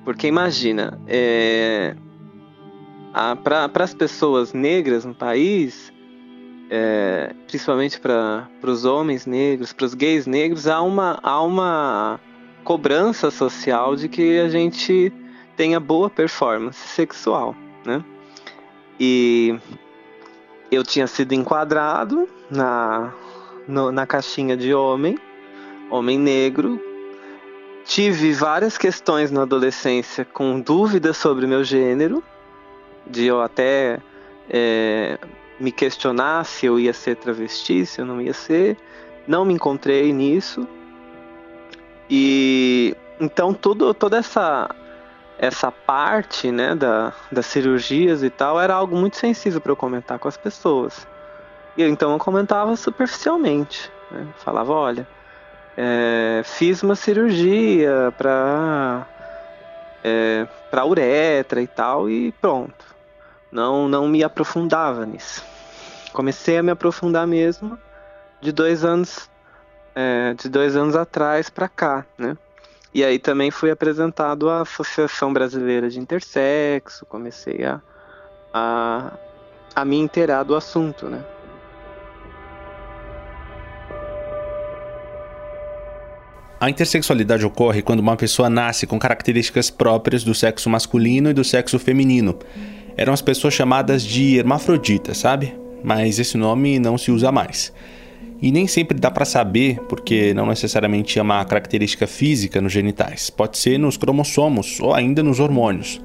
Porque 0.05 0.27
imagina, 0.27 0.99
é, 1.07 1.95
para 3.45 3.71
as 3.85 3.95
pessoas 3.95 4.53
negras 4.53 5.05
no 5.05 5.15
país, 5.15 5.93
é, 6.71 7.35
principalmente 7.47 8.01
para 8.01 8.49
os 8.63 8.85
homens 8.85 9.27
negros, 9.27 9.73
para 9.73 9.87
os 9.87 9.95
gays 9.95 10.27
negros, 10.27 10.67
há 10.67 10.81
uma, 10.83 11.19
há 11.23 11.41
uma 11.41 12.21
cobrança 12.65 13.31
social 13.31 13.95
de 13.95 14.09
que 14.09 14.41
a 14.41 14.49
gente 14.49 15.13
tenha 15.57 15.79
boa 15.79 16.11
performance 16.11 16.79
sexual, 16.79 17.55
né? 17.85 18.05
E 18.99 19.57
eu 20.71 20.83
tinha 20.83 21.07
sido 21.07 21.33
enquadrado 21.33 22.29
na, 22.51 23.13
no, 23.69 23.93
na 23.93 24.07
caixinha 24.07 24.57
de 24.57 24.75
homem, 24.75 25.19
homem 25.91 26.19
negro. 26.19 26.81
Tive 27.85 28.33
várias 28.33 28.77
questões 28.77 29.31
na 29.31 29.43
adolescência 29.43 30.25
com 30.25 30.61
dúvidas 30.61 31.17
sobre 31.17 31.47
meu 31.47 31.63
gênero, 31.63 32.23
de 33.07 33.27
eu 33.27 33.41
até 33.41 34.01
é, 34.51 35.19
me 35.59 35.73
questionar 35.73 36.45
se 36.45 36.67
eu 36.67 36.79
ia 36.79 36.93
ser 36.93 37.17
travesti, 37.17 37.87
se 37.87 38.01
eu 38.01 38.07
não 38.07 38.21
ia 38.21 38.33
ser. 38.33 38.77
Não 39.27 39.45
me 39.45 39.55
encontrei 39.55 40.13
nisso. 40.13 40.67
E 42.09 42.97
então 43.21 43.53
tudo, 43.53 43.93
toda 43.93 44.19
essa 44.19 44.71
essa 45.39 45.71
parte 45.71 46.51
né, 46.51 46.75
da, 46.75 47.13
das 47.31 47.45
cirurgias 47.45 48.23
e 48.23 48.31
tal 48.31 48.59
era 48.59 48.73
algo 48.73 48.97
muito 48.97 49.19
sensível 49.19 49.61
para 49.61 49.73
eu 49.73 49.77
comentar 49.77 50.19
com 50.19 50.29
as 50.29 50.37
pessoas. 50.37 51.07
E 51.77 51.83
então 51.83 52.13
eu 52.13 52.19
comentava 52.19 52.75
superficialmente. 52.77 53.91
Né? 54.11 54.27
Falava, 54.39 54.73
olha, 54.73 55.07
é, 55.77 56.41
fiz 56.45 56.83
uma 56.83 56.95
cirurgia 56.95 58.15
para 58.17 59.07
é, 60.03 60.47
para 60.71 60.87
uretra 60.87 61.61
e 61.61 61.67
tal 61.67 62.09
e 62.09 62.33
pronto 62.33 62.96
não, 63.57 63.89
não 63.89 64.07
me 64.07 64.23
aprofundava 64.23 65.07
nisso. 65.07 65.43
Comecei 66.13 66.59
a 66.59 66.63
me 66.63 66.71
aprofundar 66.71 67.27
mesmo 67.27 67.79
de 68.39 68.53
dois 68.53 68.85
anos, 68.85 69.31
é, 69.95 70.35
de 70.35 70.51
dois 70.51 70.77
anos 70.77 70.95
atrás 70.95 71.49
para 71.49 71.67
cá, 71.67 72.05
né? 72.19 72.37
E 72.93 73.03
aí 73.03 73.19
também 73.19 73.51
fui 73.51 73.71
apresentado 73.71 74.51
à 74.51 74.61
Associação 74.61 75.33
Brasileira 75.33 75.89
de 75.89 75.99
Intersexo, 75.99 77.07
comecei 77.07 77.65
a, 77.65 77.81
a, 78.53 79.13
a 79.75 79.85
me 79.87 79.97
inteirar 79.97 80.43
do 80.43 80.55
assunto, 80.55 81.07
né? 81.07 81.25
A 86.61 86.69
intersexualidade 86.69 87.45
ocorre 87.45 87.81
quando 87.81 88.01
uma 88.01 88.17
pessoa 88.17 88.51
nasce 88.51 88.87
com 88.87 88.99
características 88.99 89.71
próprias 89.71 90.25
do 90.25 90.35
sexo 90.35 90.69
masculino 90.69 91.31
e 91.31 91.35
do 91.35 91.45
sexo 91.45 91.79
feminino 91.79 92.39
eram 92.97 93.13
as 93.13 93.21
pessoas 93.21 93.55
chamadas 93.55 94.03
de 94.03 94.39
hermafroditas, 94.39 95.19
sabe? 95.19 95.55
Mas 95.85 96.19
esse 96.19 96.37
nome 96.37 96.79
não 96.79 96.97
se 96.97 97.11
usa 97.11 97.31
mais. 97.31 97.73
E 98.41 98.51
nem 98.51 98.67
sempre 98.67 98.99
dá 98.99 99.11
para 99.11 99.25
saber, 99.25 99.81
porque 99.89 100.35
não 100.35 100.47
necessariamente 100.47 101.19
é 101.19 101.23
uma 101.23 101.45
característica 101.45 102.07
física 102.07 102.61
nos 102.61 102.73
genitais. 102.73 103.31
Pode 103.31 103.57
ser 103.59 103.79
nos 103.79 103.97
cromossomos 103.97 104.79
ou 104.81 104.95
ainda 104.95 105.23
nos 105.23 105.41
hormônios. 105.41 106.01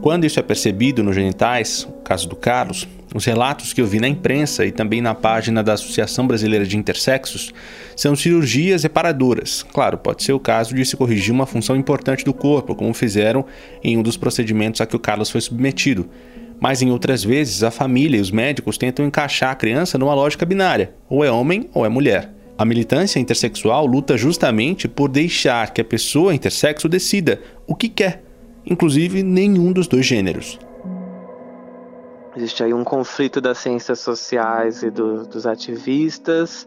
Quando 0.00 0.24
isso 0.24 0.40
é 0.40 0.42
percebido 0.42 1.02
nos 1.02 1.14
genitais, 1.14 1.84
o 1.84 2.02
caso 2.02 2.28
do 2.28 2.34
Carlos, 2.34 2.88
os 3.14 3.24
relatos 3.24 3.72
que 3.72 3.80
eu 3.80 3.86
vi 3.86 4.00
na 4.00 4.08
imprensa 4.08 4.64
e 4.64 4.72
também 4.72 5.02
na 5.02 5.14
página 5.14 5.62
da 5.62 5.74
Associação 5.74 6.26
Brasileira 6.26 6.64
de 6.64 6.78
Intersexos 6.78 7.52
são 7.94 8.16
cirurgias 8.16 8.82
reparadoras. 8.82 9.62
Claro, 9.62 9.98
pode 9.98 10.22
ser 10.22 10.32
o 10.32 10.40
caso 10.40 10.74
de 10.74 10.84
se 10.84 10.96
corrigir 10.96 11.32
uma 11.32 11.46
função 11.46 11.76
importante 11.76 12.24
do 12.24 12.32
corpo, 12.32 12.74
como 12.74 12.94
fizeram 12.94 13.44
em 13.84 13.98
um 13.98 14.02
dos 14.02 14.16
procedimentos 14.16 14.80
a 14.80 14.86
que 14.86 14.96
o 14.96 15.00
Carlos 15.00 15.30
foi 15.30 15.40
submetido. 15.40 16.08
Mas 16.58 16.80
em 16.80 16.90
outras 16.90 17.22
vezes, 17.22 17.62
a 17.62 17.70
família 17.70 18.18
e 18.18 18.20
os 18.20 18.30
médicos 18.30 18.78
tentam 18.78 19.04
encaixar 19.04 19.50
a 19.50 19.56
criança 19.56 19.98
numa 19.98 20.14
lógica 20.14 20.46
binária: 20.46 20.94
ou 21.08 21.24
é 21.24 21.30
homem 21.30 21.68
ou 21.74 21.84
é 21.84 21.88
mulher. 21.88 22.32
A 22.56 22.64
militância 22.64 23.18
intersexual 23.18 23.84
luta 23.84 24.16
justamente 24.16 24.86
por 24.86 25.08
deixar 25.08 25.72
que 25.72 25.80
a 25.80 25.84
pessoa 25.84 26.34
intersexo 26.34 26.88
decida 26.88 27.40
o 27.66 27.74
que 27.74 27.88
quer, 27.88 28.22
inclusive 28.64 29.22
nenhum 29.22 29.72
dos 29.72 29.88
dois 29.88 30.06
gêneros. 30.06 30.58
Existe 32.34 32.64
aí 32.64 32.72
um 32.72 32.82
conflito 32.84 33.40
das 33.40 33.58
ciências 33.58 34.00
sociais 34.00 34.82
e 34.82 34.90
do, 34.90 35.26
dos 35.26 35.46
ativistas 35.46 36.66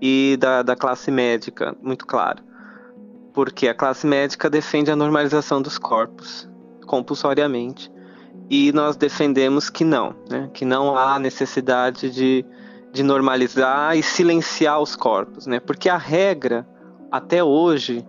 e 0.00 0.36
da, 0.40 0.62
da 0.62 0.74
classe 0.74 1.10
médica, 1.10 1.74
muito 1.80 2.04
claro. 2.04 2.42
Porque 3.32 3.68
a 3.68 3.74
classe 3.74 4.06
médica 4.06 4.50
defende 4.50 4.90
a 4.90 4.96
normalização 4.96 5.62
dos 5.62 5.78
corpos, 5.78 6.48
compulsoriamente. 6.86 7.92
E 8.50 8.72
nós 8.72 8.96
defendemos 8.96 9.70
que 9.70 9.84
não, 9.84 10.14
né? 10.28 10.50
que 10.52 10.64
não 10.64 10.96
há 10.96 11.18
necessidade 11.18 12.10
de, 12.10 12.44
de 12.92 13.02
normalizar 13.02 13.96
e 13.96 14.02
silenciar 14.02 14.80
os 14.80 14.96
corpos. 14.96 15.46
Né? 15.46 15.60
Porque 15.60 15.88
a 15.88 15.96
regra, 15.96 16.66
até 17.10 17.42
hoje, 17.42 18.04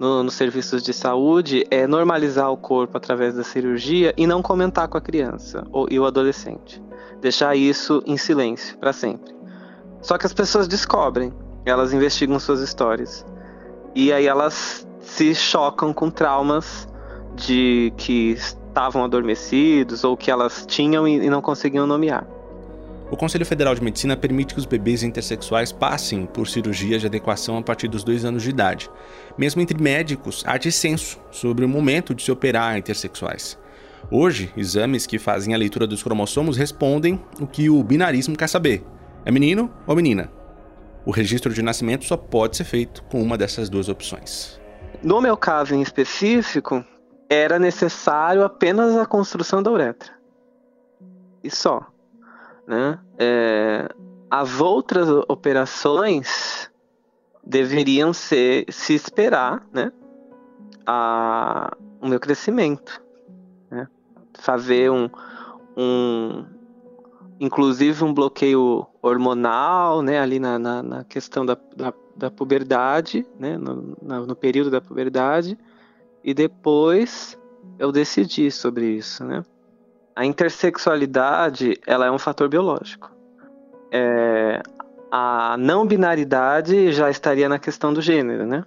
no, 0.00 0.22
nos 0.22 0.34
serviços 0.34 0.82
de 0.82 0.94
saúde 0.94 1.66
é 1.70 1.86
normalizar 1.86 2.50
o 2.50 2.56
corpo 2.56 2.96
através 2.96 3.34
da 3.34 3.44
cirurgia 3.44 4.14
e 4.16 4.26
não 4.26 4.40
comentar 4.40 4.88
com 4.88 4.96
a 4.96 5.00
criança 5.00 5.62
ou, 5.70 5.86
e 5.90 6.00
o 6.00 6.06
adolescente. 6.06 6.82
Deixar 7.20 7.54
isso 7.54 8.02
em 8.06 8.16
silêncio 8.16 8.78
para 8.78 8.94
sempre. 8.94 9.34
Só 10.00 10.16
que 10.16 10.24
as 10.24 10.32
pessoas 10.32 10.66
descobrem, 10.66 11.30
elas 11.66 11.92
investigam 11.92 12.40
suas 12.40 12.62
histórias. 12.62 13.26
E 13.94 14.10
aí 14.10 14.26
elas 14.26 14.88
se 15.00 15.34
chocam 15.34 15.92
com 15.92 16.10
traumas 16.10 16.88
de 17.34 17.92
que 17.98 18.30
estavam 18.30 19.04
adormecidos 19.04 20.02
ou 20.02 20.16
que 20.16 20.30
elas 20.30 20.64
tinham 20.66 21.06
e 21.06 21.28
não 21.28 21.42
conseguiam 21.42 21.86
nomear. 21.86 22.26
O 23.10 23.16
Conselho 23.16 23.44
Federal 23.44 23.74
de 23.74 23.82
Medicina 23.82 24.16
permite 24.16 24.54
que 24.54 24.60
os 24.60 24.66
bebês 24.66 25.02
intersexuais 25.02 25.72
passem 25.72 26.26
por 26.26 26.46
cirurgias 26.46 27.00
de 27.00 27.08
adequação 27.08 27.58
a 27.58 27.62
partir 27.62 27.88
dos 27.88 28.04
dois 28.04 28.24
anos 28.24 28.44
de 28.44 28.50
idade. 28.50 28.88
Mesmo 29.36 29.60
entre 29.60 29.82
médicos, 29.82 30.44
há 30.46 30.56
dissenso 30.56 31.20
sobre 31.28 31.64
o 31.64 31.68
momento 31.68 32.14
de 32.14 32.22
se 32.22 32.30
operar 32.30 32.78
intersexuais. 32.78 33.58
Hoje, 34.12 34.52
exames 34.56 35.06
que 35.06 35.18
fazem 35.18 35.52
a 35.54 35.58
leitura 35.58 35.88
dos 35.88 36.04
cromossomos 36.04 36.56
respondem 36.56 37.20
o 37.40 37.48
que 37.48 37.68
o 37.68 37.82
binarismo 37.82 38.36
quer 38.36 38.48
saber: 38.48 38.84
é 39.24 39.30
menino 39.32 39.72
ou 39.88 39.96
menina? 39.96 40.30
O 41.04 41.10
registro 41.10 41.52
de 41.52 41.62
nascimento 41.62 42.04
só 42.04 42.16
pode 42.16 42.56
ser 42.56 42.64
feito 42.64 43.02
com 43.04 43.20
uma 43.20 43.36
dessas 43.36 43.68
duas 43.68 43.88
opções. 43.88 44.60
No 45.02 45.20
meu 45.20 45.36
caso 45.36 45.74
em 45.74 45.82
específico, 45.82 46.84
era 47.28 47.58
necessário 47.58 48.44
apenas 48.44 48.96
a 48.96 49.04
construção 49.04 49.62
da 49.62 49.70
uretra. 49.70 50.12
E 51.42 51.50
só. 51.50 51.86
Né? 52.70 53.00
É, 53.18 53.88
as 54.30 54.60
outras 54.60 55.08
operações 55.26 56.70
deveriam 57.44 58.12
ser 58.12 58.64
se 58.68 58.94
esperar 58.94 59.66
né? 59.72 59.90
a, 60.86 61.76
o 62.00 62.06
meu 62.06 62.20
crescimento. 62.20 63.02
Né? 63.68 63.88
Fazer 64.38 64.88
um, 64.88 65.10
um 65.76 66.44
inclusive 67.40 68.04
um 68.04 68.14
bloqueio 68.14 68.86
hormonal, 69.02 70.00
né, 70.00 70.20
ali 70.20 70.38
na, 70.38 70.56
na, 70.56 70.80
na 70.80 71.02
questão 71.02 71.44
da, 71.44 71.58
da, 71.74 71.92
da, 72.14 72.30
puberdade, 72.30 73.26
né, 73.36 73.58
no, 73.58 73.96
na, 74.00 74.20
no 74.20 74.36
período 74.36 74.70
da 74.70 74.80
puberdade, 74.80 75.58
e 76.22 76.32
depois 76.32 77.36
eu 77.80 77.90
decidi 77.90 78.48
sobre 78.48 78.92
isso, 78.92 79.24
né. 79.24 79.42
A 80.20 80.26
intersexualidade, 80.26 81.80
ela 81.86 82.04
é 82.04 82.10
um 82.10 82.18
fator 82.18 82.46
biológico. 82.46 83.10
É, 83.90 84.60
a 85.10 85.56
não 85.58 85.86
binaridade 85.86 86.92
já 86.92 87.08
estaria 87.08 87.48
na 87.48 87.58
questão 87.58 87.90
do 87.90 88.02
gênero, 88.02 88.44
né? 88.44 88.62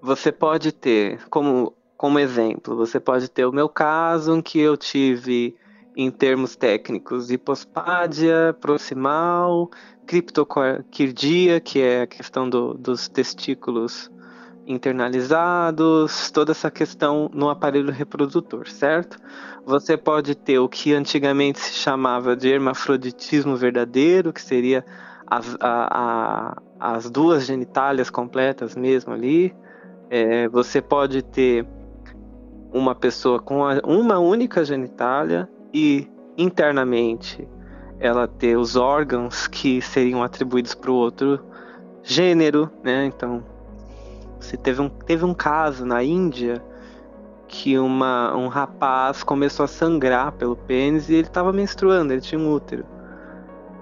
Você 0.00 0.30
pode 0.30 0.70
ter, 0.70 1.18
como, 1.30 1.74
como 1.96 2.20
exemplo, 2.20 2.76
você 2.76 3.00
pode 3.00 3.28
ter 3.28 3.44
o 3.44 3.50
meu 3.50 3.68
caso 3.68 4.36
em 4.36 4.40
que 4.40 4.60
eu 4.60 4.76
tive 4.76 5.56
em 5.96 6.12
termos 6.12 6.54
técnicos, 6.54 7.28
hipospádia, 7.28 8.56
proximal, 8.60 9.68
criptoquirdia, 10.06 11.58
que 11.58 11.80
é 11.80 12.02
a 12.02 12.06
questão 12.06 12.48
do, 12.48 12.74
dos 12.74 13.08
testículos 13.08 14.08
internalizados, 14.68 16.30
toda 16.30 16.52
essa 16.52 16.70
questão 16.70 17.30
no 17.32 17.48
aparelho 17.48 17.90
reprodutor, 17.90 18.68
certo? 18.68 19.18
Você 19.64 19.96
pode 19.96 20.34
ter 20.34 20.58
o 20.58 20.68
que 20.68 20.92
antigamente 20.92 21.58
se 21.58 21.72
chamava 21.72 22.36
de 22.36 22.48
hermafroditismo 22.50 23.56
verdadeiro, 23.56 24.32
que 24.32 24.42
seria 24.42 24.84
as, 25.26 25.56
a, 25.58 26.56
a, 26.80 26.96
as 26.96 27.10
duas 27.10 27.46
genitálias 27.46 28.10
completas 28.10 28.76
mesmo 28.76 29.12
ali. 29.12 29.54
É, 30.10 30.48
você 30.48 30.82
pode 30.82 31.22
ter 31.22 31.66
uma 32.72 32.94
pessoa 32.94 33.40
com 33.40 33.62
uma 33.84 34.18
única 34.18 34.64
genitália 34.64 35.48
e 35.72 36.06
internamente 36.36 37.48
ela 37.98 38.28
ter 38.28 38.56
os 38.56 38.76
órgãos 38.76 39.46
que 39.46 39.80
seriam 39.80 40.22
atribuídos 40.22 40.74
para 40.74 40.90
o 40.90 40.94
outro 40.94 41.40
gênero, 42.02 42.70
né? 42.82 43.06
Então, 43.06 43.42
se 44.40 44.56
teve 44.56 44.80
um, 44.80 44.88
teve 44.88 45.24
um 45.24 45.34
caso 45.34 45.84
na 45.84 46.02
Índia 46.02 46.62
que 47.46 47.78
uma, 47.78 48.36
um 48.36 48.48
rapaz 48.48 49.22
começou 49.22 49.64
a 49.64 49.68
sangrar 49.68 50.32
pelo 50.32 50.54
pênis 50.54 51.08
e 51.08 51.14
ele 51.14 51.28
estava 51.28 51.52
menstruando, 51.52 52.12
ele 52.12 52.20
tinha 52.20 52.38
um 52.38 52.52
útero. 52.52 52.84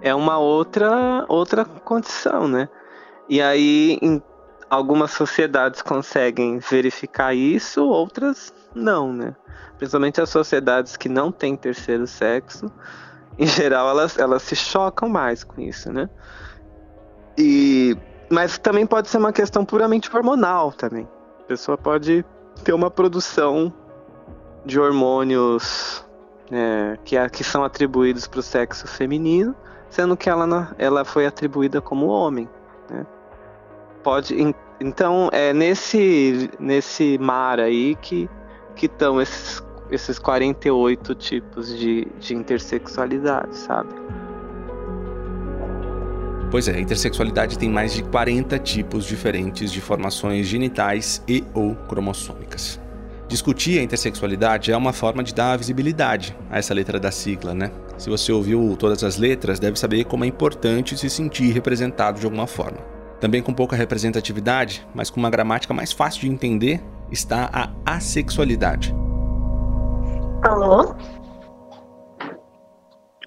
É 0.00 0.14
uma 0.14 0.38
outra 0.38 1.24
outra 1.28 1.64
condição, 1.64 2.46
né? 2.46 2.68
E 3.28 3.42
aí 3.42 3.98
algumas 4.70 5.10
sociedades 5.10 5.82
conseguem 5.82 6.58
verificar 6.58 7.34
isso, 7.34 7.84
outras 7.84 8.54
não, 8.74 9.12
né? 9.12 9.34
principalmente 9.76 10.20
as 10.20 10.30
sociedades 10.30 10.96
que 10.96 11.08
não 11.08 11.30
têm 11.30 11.56
terceiro 11.56 12.06
sexo, 12.06 12.70
em 13.38 13.46
geral 13.46 13.88
elas, 13.88 14.18
elas 14.18 14.42
se 14.42 14.56
chocam 14.56 15.08
mais 15.08 15.44
com 15.44 15.60
isso, 15.60 15.92
né? 15.92 16.08
E, 17.36 17.96
mas 18.30 18.58
também 18.58 18.86
pode 18.86 19.08
ser 19.08 19.18
uma 19.18 19.32
questão 19.32 19.64
puramente 19.64 20.14
hormonal 20.14 20.72
também. 20.72 21.08
A 21.40 21.44
pessoa 21.44 21.78
pode 21.78 22.24
ter 22.64 22.72
uma 22.72 22.90
produção 22.90 23.72
de 24.64 24.80
hormônios 24.80 26.04
é, 26.50 26.98
que, 27.04 27.16
que 27.30 27.44
são 27.44 27.62
atribuídos 27.64 28.26
para 28.26 28.40
o 28.40 28.42
sexo 28.42 28.86
feminino, 28.86 29.54
sendo 29.88 30.16
que 30.16 30.28
ela, 30.28 30.74
ela 30.78 31.04
foi 31.04 31.26
atribuída 31.26 31.80
como 31.80 32.06
homem. 32.06 32.48
Né? 32.90 33.06
Pode, 34.02 34.54
então 34.80 35.28
é 35.32 35.52
nesse, 35.52 36.50
nesse 36.58 37.18
mar 37.18 37.60
aí 37.60 37.94
que 37.96 38.28
que 38.74 38.84
estão 38.84 39.22
esses 39.22 39.64
esses 39.90 40.18
48 40.18 41.14
tipos 41.14 41.76
de, 41.76 42.06
de 42.18 42.34
intersexualidade, 42.34 43.56
sabe? 43.56 43.88
Pois 46.56 46.68
é, 46.68 46.72
a 46.74 46.80
intersexualidade 46.80 47.58
tem 47.58 47.68
mais 47.68 47.92
de 47.92 48.02
40 48.02 48.58
tipos 48.58 49.04
diferentes 49.04 49.70
de 49.70 49.78
formações 49.78 50.46
genitais 50.46 51.22
e 51.28 51.44
ou 51.52 51.74
cromossômicas. 51.74 52.80
Discutir 53.28 53.78
a 53.78 53.82
intersexualidade 53.82 54.72
é 54.72 54.76
uma 54.76 54.94
forma 54.94 55.22
de 55.22 55.34
dar 55.34 55.58
visibilidade 55.58 56.34
a 56.48 56.56
essa 56.56 56.72
letra 56.72 56.98
da 56.98 57.10
sigla, 57.10 57.52
né? 57.52 57.70
Se 57.98 58.08
você 58.08 58.32
ouviu 58.32 58.74
todas 58.78 59.04
as 59.04 59.18
letras, 59.18 59.58
deve 59.58 59.78
saber 59.78 60.04
como 60.06 60.24
é 60.24 60.28
importante 60.28 60.96
se 60.96 61.10
sentir 61.10 61.52
representado 61.52 62.18
de 62.20 62.24
alguma 62.24 62.46
forma. 62.46 62.78
Também 63.20 63.42
com 63.42 63.52
pouca 63.52 63.76
representatividade, 63.76 64.88
mas 64.94 65.10
com 65.10 65.20
uma 65.20 65.28
gramática 65.28 65.74
mais 65.74 65.92
fácil 65.92 66.22
de 66.22 66.30
entender, 66.30 66.82
está 67.12 67.50
a 67.52 67.70
assexualidade. 67.84 68.94
Alô? 70.42 70.94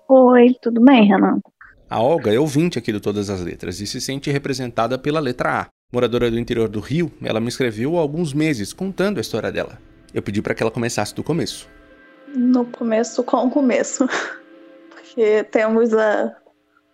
Oi, 0.07 0.55
tudo 0.63 0.81
bem, 0.81 1.05
Renan? 1.05 1.39
A 1.89 1.99
Olga 1.99 2.31
é 2.31 2.39
ouvinte 2.39 2.77
aqui 2.77 2.91
do 2.91 3.01
Todas 3.01 3.31
as 3.31 3.41
Letras 3.41 3.79
e 3.79 3.87
se 3.87 3.99
sente 3.99 4.29
representada 4.29 4.95
pela 4.99 5.19
letra 5.19 5.61
A. 5.61 5.67
Moradora 5.91 6.29
do 6.29 6.37
interior 6.37 6.69
do 6.69 6.79
Rio, 6.79 7.11
ela 7.23 7.39
me 7.39 7.47
escreveu 7.47 7.97
há 7.97 7.99
alguns 7.99 8.31
meses 8.31 8.71
contando 8.71 9.17
a 9.17 9.21
história 9.21 9.51
dela. 9.51 9.79
Eu 10.13 10.21
pedi 10.21 10.39
para 10.39 10.53
que 10.53 10.61
ela 10.61 10.69
começasse 10.69 11.15
do 11.15 11.23
começo. 11.23 11.67
No 12.27 12.63
começo, 12.65 13.23
com 13.23 13.37
o 13.37 13.49
começo. 13.49 14.07
Porque 14.91 15.43
temos 15.45 15.91
a. 15.95 16.35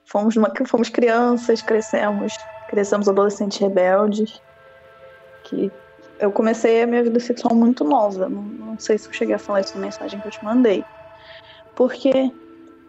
Fomos, 0.05 0.38
uma... 0.38 0.49
Fomos 0.65 0.88
crianças, 0.88 1.62
crescemos, 1.62 2.38
crescemos 2.69 3.10
adolescentes 3.10 3.58
rebeldes, 3.58 4.41
que 5.43 5.69
eu 6.19 6.31
comecei 6.31 6.84
a 6.84 6.88
minha 6.88 7.03
vida 7.03 7.19
sexual 7.19 7.53
muito 7.53 7.84
nova. 7.84 8.29
Não, 8.29 8.41
não, 8.41 8.79
sei 8.79 8.97
se 8.97 9.10
eu 9.10 9.13
cheguei 9.13 9.36
a 9.36 9.39
falar 9.39 9.60
isso 9.60 9.75
na 9.75 9.88
mensagem 9.88 10.21
que 10.21 10.27
eu 10.27 10.31
te 10.31 10.41
mandei. 10.41 10.86
Porque 11.75 12.31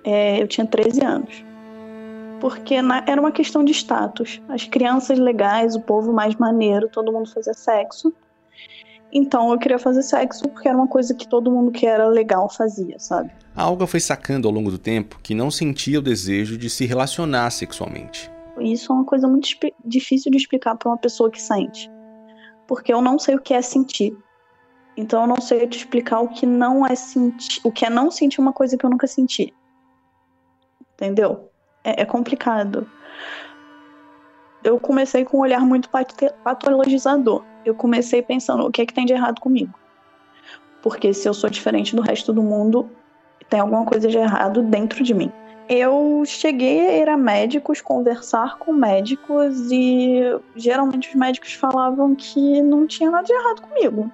é, 0.04 0.40
eu 0.40 0.46
tinha 0.46 0.64
13 0.64 1.04
anos. 1.04 1.45
Porque 2.40 2.80
na, 2.82 3.02
era 3.06 3.20
uma 3.20 3.32
questão 3.32 3.64
de 3.64 3.72
status. 3.72 4.40
As 4.48 4.64
crianças 4.64 5.18
legais, 5.18 5.74
o 5.74 5.80
povo 5.80 6.12
mais 6.12 6.34
maneiro, 6.36 6.88
todo 6.88 7.12
mundo 7.12 7.30
fazia 7.32 7.54
sexo. 7.54 8.12
Então 9.12 9.50
eu 9.52 9.58
queria 9.58 9.78
fazer 9.78 10.02
sexo 10.02 10.48
porque 10.48 10.68
era 10.68 10.76
uma 10.76 10.88
coisa 10.88 11.14
que 11.14 11.26
todo 11.26 11.50
mundo 11.50 11.70
que 11.70 11.86
era 11.86 12.06
legal 12.06 12.48
fazia, 12.48 12.98
sabe? 12.98 13.30
A 13.54 13.68
Olga 13.70 13.86
foi 13.86 14.00
sacando 14.00 14.46
ao 14.46 14.52
longo 14.52 14.70
do 14.70 14.78
tempo 14.78 15.18
que 15.22 15.34
não 15.34 15.50
sentia 15.50 15.98
o 15.98 16.02
desejo 16.02 16.58
de 16.58 16.68
se 16.68 16.84
relacionar 16.84 17.50
sexualmente. 17.50 18.30
Isso 18.58 18.92
é 18.92 18.94
uma 18.94 19.04
coisa 19.04 19.28
muito 19.28 19.48
difícil 19.84 20.30
de 20.30 20.36
explicar 20.36 20.76
para 20.76 20.90
uma 20.90 20.98
pessoa 20.98 21.30
que 21.30 21.40
sente 21.40 21.90
porque 22.66 22.92
eu 22.92 23.00
não 23.00 23.18
sei 23.18 23.36
o 23.36 23.40
que 23.40 23.54
é 23.54 23.62
sentir. 23.62 24.16
Então 24.96 25.22
eu 25.22 25.26
não 25.26 25.40
sei 25.40 25.66
te 25.66 25.78
explicar 25.78 26.20
o 26.20 26.28
que 26.28 26.46
não 26.46 26.86
é 26.86 26.94
sentir, 26.94 27.60
o 27.62 27.70
que 27.70 27.84
é 27.84 27.90
não 27.90 28.10
sentir 28.10 28.40
uma 28.40 28.52
coisa 28.52 28.76
que 28.76 28.84
eu 28.84 28.90
nunca 28.90 29.06
senti. 29.06 29.54
Entendeu? 30.94 31.50
É, 31.86 32.02
é 32.02 32.04
complicado. 32.04 32.88
Eu 34.64 34.80
comecei 34.80 35.24
com 35.24 35.38
um 35.38 35.40
olhar 35.40 35.60
muito 35.60 35.88
patologizador. 36.42 37.44
Eu 37.64 37.74
comecei 37.74 38.20
pensando 38.20 38.66
o 38.66 38.70
que 38.70 38.82
é 38.82 38.86
que 38.86 38.92
tem 38.92 39.06
de 39.06 39.12
errado 39.12 39.40
comigo. 39.40 39.72
Porque 40.82 41.14
se 41.14 41.28
eu 41.28 41.34
sou 41.34 41.48
diferente 41.48 41.94
do 41.94 42.02
resto 42.02 42.32
do 42.32 42.42
mundo, 42.42 42.90
tem 43.48 43.60
alguma 43.60 43.84
coisa 43.84 44.08
de 44.08 44.18
errado 44.18 44.62
dentro 44.62 45.04
de 45.04 45.14
mim 45.14 45.32
eu 45.68 46.22
cheguei 46.24 46.86
a 46.86 46.96
ir 46.98 47.08
a 47.08 47.16
médicos, 47.16 47.80
conversar 47.80 48.56
com 48.58 48.72
médicos 48.72 49.70
e 49.70 50.20
geralmente 50.54 51.08
os 51.08 51.14
médicos 51.14 51.54
falavam 51.54 52.14
que 52.14 52.62
não 52.62 52.86
tinha 52.86 53.10
nada 53.10 53.24
de 53.24 53.32
errado 53.32 53.62
comigo. 53.62 54.10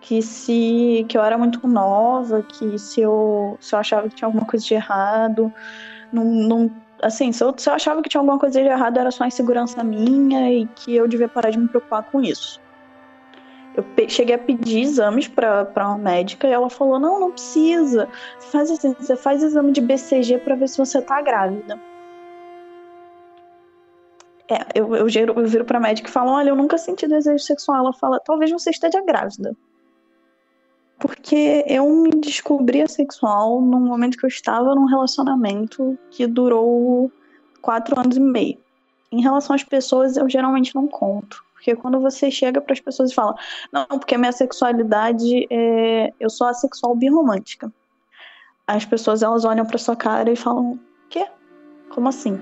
Que 0.00 0.22
se 0.22 1.04
que 1.08 1.16
eu 1.16 1.22
era 1.22 1.36
muito 1.36 1.66
nova, 1.66 2.42
que 2.42 2.78
se 2.78 3.00
eu, 3.00 3.56
se 3.60 3.74
eu 3.74 3.78
achava 3.78 4.08
que 4.08 4.14
tinha 4.14 4.26
alguma 4.26 4.46
coisa 4.46 4.64
de 4.64 4.74
errado, 4.74 5.52
não, 6.14 6.24
não 6.24 6.70
assim, 7.02 7.32
se 7.32 7.42
eu, 7.42 7.52
se 7.56 7.68
eu 7.68 7.74
achava 7.74 8.00
que 8.00 8.08
tinha 8.08 8.20
alguma 8.20 8.38
coisa 8.38 8.62
de 8.62 8.68
errado 8.68 8.98
era 8.98 9.10
só 9.10 9.26
insegurança 9.26 9.82
minha 9.82 10.50
e 10.50 10.66
que 10.66 10.94
eu 10.94 11.08
devia 11.08 11.28
parar 11.28 11.50
de 11.50 11.58
me 11.58 11.68
preocupar 11.68 12.04
com 12.04 12.22
isso. 12.22 12.60
Eu 13.76 13.84
cheguei 14.08 14.36
a 14.36 14.38
pedir 14.38 14.82
exames 14.82 15.26
para 15.26 15.68
uma 15.76 15.98
médica 15.98 16.46
e 16.46 16.52
ela 16.52 16.70
falou: 16.70 16.98
não, 17.00 17.18
não 17.18 17.32
precisa. 17.32 18.08
Faz 18.52 18.70
assim, 18.70 18.94
você 18.94 19.16
faz 19.16 19.42
exame 19.42 19.72
de 19.72 19.80
BCG 19.80 20.38
para 20.38 20.54
ver 20.54 20.68
se 20.68 20.78
você 20.78 21.02
tá 21.02 21.20
grávida. 21.20 21.78
É, 24.48 24.78
eu, 24.78 24.94
eu, 24.94 25.08
giro, 25.08 25.32
eu 25.36 25.46
viro 25.46 25.64
pra 25.64 25.80
médica 25.80 26.08
e 26.08 26.12
falo: 26.12 26.30
olha, 26.30 26.50
eu 26.50 26.56
nunca 26.56 26.78
senti 26.78 27.08
desejo 27.08 27.42
sexual. 27.42 27.78
Ela 27.78 27.92
fala: 27.92 28.20
talvez 28.24 28.50
você 28.52 28.70
esteja 28.70 29.02
grávida. 29.04 29.56
Porque 31.04 31.62
eu 31.68 31.86
me 31.86 32.12
descobri 32.12 32.80
assexual 32.80 33.60
num 33.60 33.80
momento 33.80 34.16
que 34.16 34.24
eu 34.24 34.28
estava 34.28 34.74
num 34.74 34.86
relacionamento 34.86 35.98
que 36.10 36.26
durou 36.26 37.12
quatro 37.60 38.00
anos 38.00 38.16
e 38.16 38.20
meio. 38.20 38.56
Em 39.12 39.20
relação 39.20 39.54
às 39.54 39.62
pessoas, 39.62 40.16
eu 40.16 40.26
geralmente 40.30 40.74
não 40.74 40.88
conto. 40.88 41.44
Porque 41.52 41.76
quando 41.76 42.00
você 42.00 42.30
chega 42.30 42.58
para 42.58 42.72
as 42.72 42.80
pessoas 42.80 43.10
e 43.10 43.14
fala, 43.14 43.34
não, 43.70 43.84
porque 43.86 44.14
a 44.14 44.18
minha 44.18 44.32
sexualidade 44.32 45.46
é. 45.50 46.10
Eu 46.18 46.30
sou 46.30 46.46
assexual 46.46 46.96
birromântica. 46.96 47.70
As 48.66 48.86
pessoas 48.86 49.22
elas 49.22 49.44
olham 49.44 49.66
para 49.66 49.76
sua 49.76 49.94
cara 49.94 50.32
e 50.32 50.36
falam: 50.36 50.80
quê? 51.10 51.26
Como 51.90 52.08
assim? 52.08 52.40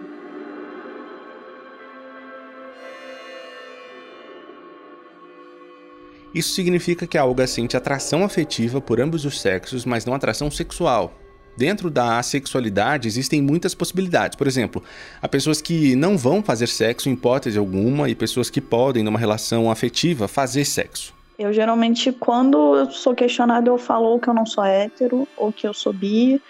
Isso 6.34 6.54
significa 6.54 7.06
que 7.06 7.18
a 7.18 7.24
Olga 7.24 7.46
sente 7.46 7.76
atração 7.76 8.24
afetiva 8.24 8.80
por 8.80 9.00
ambos 9.00 9.26
os 9.26 9.40
sexos, 9.40 9.84
mas 9.84 10.06
não 10.06 10.14
atração 10.14 10.50
sexual. 10.50 11.12
Dentro 11.56 11.90
da 11.90 12.18
assexualidade 12.18 13.06
existem 13.06 13.42
muitas 13.42 13.74
possibilidades. 13.74 14.36
Por 14.36 14.46
exemplo, 14.46 14.82
há 15.20 15.28
pessoas 15.28 15.60
que 15.60 15.94
não 15.94 16.16
vão 16.16 16.42
fazer 16.42 16.68
sexo 16.68 17.10
em 17.10 17.12
hipótese 17.12 17.58
alguma 17.58 18.08
e 18.08 18.14
pessoas 18.14 18.48
que 18.48 18.60
podem, 18.60 19.02
numa 19.02 19.18
relação 19.18 19.70
afetiva, 19.70 20.26
fazer 20.26 20.64
sexo. 20.64 21.12
Eu 21.38 21.52
geralmente, 21.52 22.10
quando 22.12 22.76
eu 22.76 22.90
sou 22.90 23.14
questionado, 23.14 23.68
eu 23.68 23.76
falo 23.76 24.18
que 24.18 24.28
eu 24.28 24.34
não 24.34 24.46
sou 24.46 24.64
hétero 24.64 25.28
ou 25.36 25.52
que 25.52 25.66
eu 25.66 25.74
sou 25.74 25.92
bi. 25.92 26.40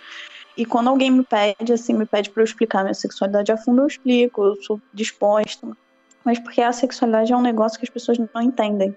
E 0.56 0.64
quando 0.64 0.88
alguém 0.88 1.10
me 1.10 1.24
pede, 1.24 1.72
assim, 1.72 1.94
me 1.94 2.06
pede 2.06 2.30
para 2.30 2.42
eu 2.42 2.44
explicar 2.44 2.82
minha 2.82 2.94
sexualidade 2.94 3.50
a 3.50 3.56
fundo, 3.56 3.82
eu 3.82 3.86
explico, 3.86 4.44
eu 4.44 4.62
sou 4.62 4.80
disposta. 4.94 5.66
Mas 6.24 6.38
porque 6.38 6.60
a 6.60 6.72
sexualidade 6.72 7.32
é 7.32 7.36
um 7.36 7.42
negócio 7.42 7.78
que 7.78 7.84
as 7.84 7.90
pessoas 7.90 8.18
não 8.18 8.42
entendem. 8.42 8.94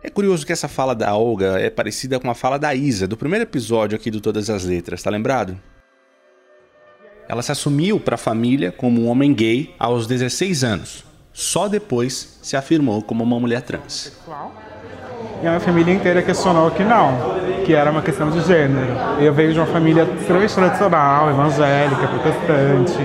É 0.00 0.08
curioso 0.08 0.46
que 0.46 0.52
essa 0.52 0.68
fala 0.68 0.94
da 0.94 1.16
Olga 1.16 1.58
é 1.58 1.68
parecida 1.68 2.20
com 2.20 2.30
a 2.30 2.34
fala 2.34 2.56
da 2.56 2.72
Isa, 2.72 3.08
do 3.08 3.16
primeiro 3.16 3.42
episódio 3.42 3.96
aqui 3.96 4.12
do 4.12 4.20
Todas 4.20 4.48
as 4.48 4.64
Letras, 4.64 5.02
tá 5.02 5.10
lembrado? 5.10 5.58
Ela 7.28 7.42
se 7.42 7.50
assumiu 7.50 7.98
para 7.98 8.14
a 8.14 8.18
família 8.18 8.70
como 8.70 9.00
um 9.00 9.08
homem 9.08 9.34
gay 9.34 9.74
aos 9.76 10.06
16 10.06 10.62
anos. 10.62 11.04
Só 11.32 11.66
depois 11.66 12.38
se 12.42 12.56
afirmou 12.56 13.02
como 13.02 13.24
uma 13.24 13.40
mulher 13.40 13.62
trans. 13.62 14.16
E 15.42 15.46
a 15.46 15.50
minha 15.50 15.60
família 15.60 15.92
inteira 15.92 16.22
questionou 16.22 16.70
que 16.70 16.84
não, 16.84 17.36
que 17.66 17.74
era 17.74 17.90
uma 17.90 18.00
questão 18.00 18.30
de 18.30 18.40
gênero. 18.42 18.92
Eu 19.20 19.34
venho 19.34 19.52
de 19.52 19.58
uma 19.58 19.66
família 19.66 20.04
extremamente 20.04 20.54
tradicional, 20.54 21.28
evangélica, 21.30 22.06
protestante. 22.06 22.98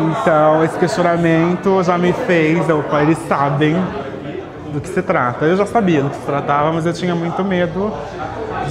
Então, 0.00 0.64
esse 0.64 0.76
questionamento 0.78 1.80
já 1.84 1.96
me 1.96 2.12
fez, 2.12 2.58
eles 3.02 3.18
sabem 3.28 3.76
do 4.72 4.80
que 4.80 4.88
se 4.88 5.02
trata. 5.02 5.44
Eu 5.44 5.56
já 5.56 5.66
sabia 5.66 6.02
do 6.02 6.10
que 6.10 6.16
se 6.16 6.22
tratava, 6.22 6.72
mas 6.72 6.86
eu 6.86 6.92
tinha 6.92 7.14
muito 7.14 7.42
medo 7.44 7.92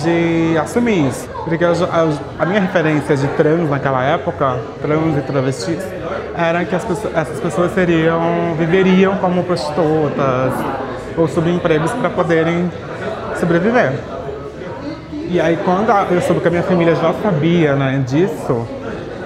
de 0.01 0.57
assumir 0.57 1.07
isso. 1.07 1.27
Porque 1.43 1.63
a, 1.63 1.73
a, 2.39 2.45
minha 2.45 2.61
referência 2.61 3.15
de 3.15 3.27
trans 3.29 3.69
naquela 3.69 4.03
época, 4.03 4.59
trans 4.81 5.17
e 5.17 5.21
travestis, 5.21 5.83
era 6.35 6.63
que 6.65 6.75
essas 6.75 7.39
pessoas 7.39 7.73
seriam, 7.73 8.55
viveriam 8.57 9.17
como 9.17 9.43
prostitutas, 9.43 10.53
ou 11.17 11.27
subempregos 11.27 11.91
para 11.93 12.09
poderem 12.09 12.71
sobreviver. 13.39 13.93
E 15.29 15.41
aí 15.41 15.57
quando 15.57 15.89
eu 16.11 16.21
soube 16.21 16.41
que 16.41 16.47
a 16.47 16.51
minha 16.51 16.63
família 16.63 16.95
já 16.95 17.13
sabia 17.21 17.75
né, 17.75 18.03
disso, 18.07 18.67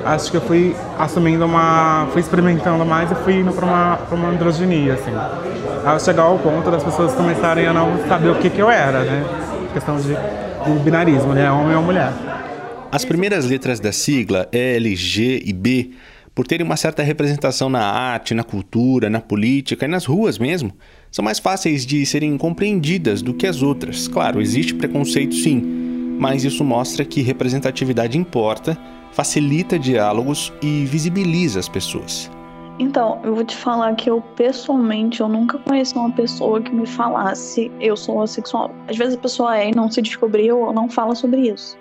acho 0.06 0.32
que 0.32 0.38
eu 0.38 0.42
fui 0.42 0.76
assumindo 0.98 1.46
uma. 1.46 2.08
fui 2.12 2.22
experimentando 2.22 2.86
mais 2.86 3.12
e 3.12 3.16
fui 3.16 3.36
indo 3.36 3.52
para 3.52 3.66
uma, 3.66 4.00
uma 4.12 4.30
androginia, 4.30 4.94
assim. 4.94 5.12
Ao 5.86 6.00
chegar 6.00 6.24
ao 6.24 6.38
ponto 6.40 6.70
das 6.70 6.84
pessoas 6.84 7.14
começarem 7.14 7.66
a 7.68 7.74
não 7.74 8.08
saber 8.08 8.30
o 8.30 8.36
que, 8.36 8.50
que 8.50 8.60
eu 8.60 8.70
era, 8.70 9.04
né? 9.04 9.24
Questão 9.74 9.98
de, 9.98 10.14
de 10.14 10.80
binarismo, 10.84 11.34
né? 11.34 11.52
Homem 11.52 11.76
ou 11.76 11.84
mulher. 11.84 12.12
As 12.92 13.06
primeiras 13.06 13.46
letras 13.46 13.80
da 13.80 13.92
sigla, 13.92 14.50
L, 14.52 14.96
G 14.96 15.42
e 15.46 15.54
B, 15.54 15.92
por 16.36 16.46
terem 16.46 16.66
uma 16.66 16.78
certa 16.78 17.04
representação 17.04 17.70
na 17.70 17.84
arte, 17.84 18.34
na 18.34 18.44
cultura, 18.44 19.10
na 19.10 19.20
política 19.20 19.86
e 19.86 19.88
nas 19.88 20.06
ruas 20.06 20.38
mesmo, 20.38 20.74
são 21.10 21.24
mais 21.24 21.40
fáceis 21.40 21.86
de 21.86 22.06
serem 22.06 22.38
compreendidas 22.38 23.22
do 23.22 23.34
que 23.34 23.48
as 23.48 23.62
outras. 23.62 24.08
Claro, 24.08 24.42
existe 24.42 24.74
preconceito 24.74 25.36
sim, 25.36 26.18
mas 26.20 26.44
isso 26.44 26.64
mostra 26.64 27.04
que 27.04 27.22
representatividade 27.22 28.18
importa, 28.18 28.78
facilita 29.12 29.78
diálogos 29.78 30.52
e 30.62 30.86
visibiliza 30.86 31.60
as 31.60 31.70
pessoas. 31.70 32.30
Então, 32.80 33.20
eu 33.24 33.36
vou 33.36 33.44
te 33.44 33.56
falar 33.56 33.96
que 33.96 34.10
eu 34.10 34.22
pessoalmente 34.36 35.22
eu 35.22 35.30
nunca 35.30 35.60
conheci 35.60 35.96
uma 35.96 36.12
pessoa 36.12 36.62
que 36.62 36.74
me 36.74 36.88
falasse 36.88 37.72
eu 37.80 37.96
sou 37.96 38.22
assexual. 38.22 38.72
Às 38.88 38.98
vezes 38.98 39.16
a 39.16 39.20
pessoa 39.20 39.58
é 39.58 39.70
e 39.70 39.76
não 39.76 39.92
se 39.92 40.02
descobriu 40.02 40.60
ou 40.60 40.74
não 40.74 40.90
fala 40.90 41.14
sobre 41.14 41.50
isso. 41.50 41.78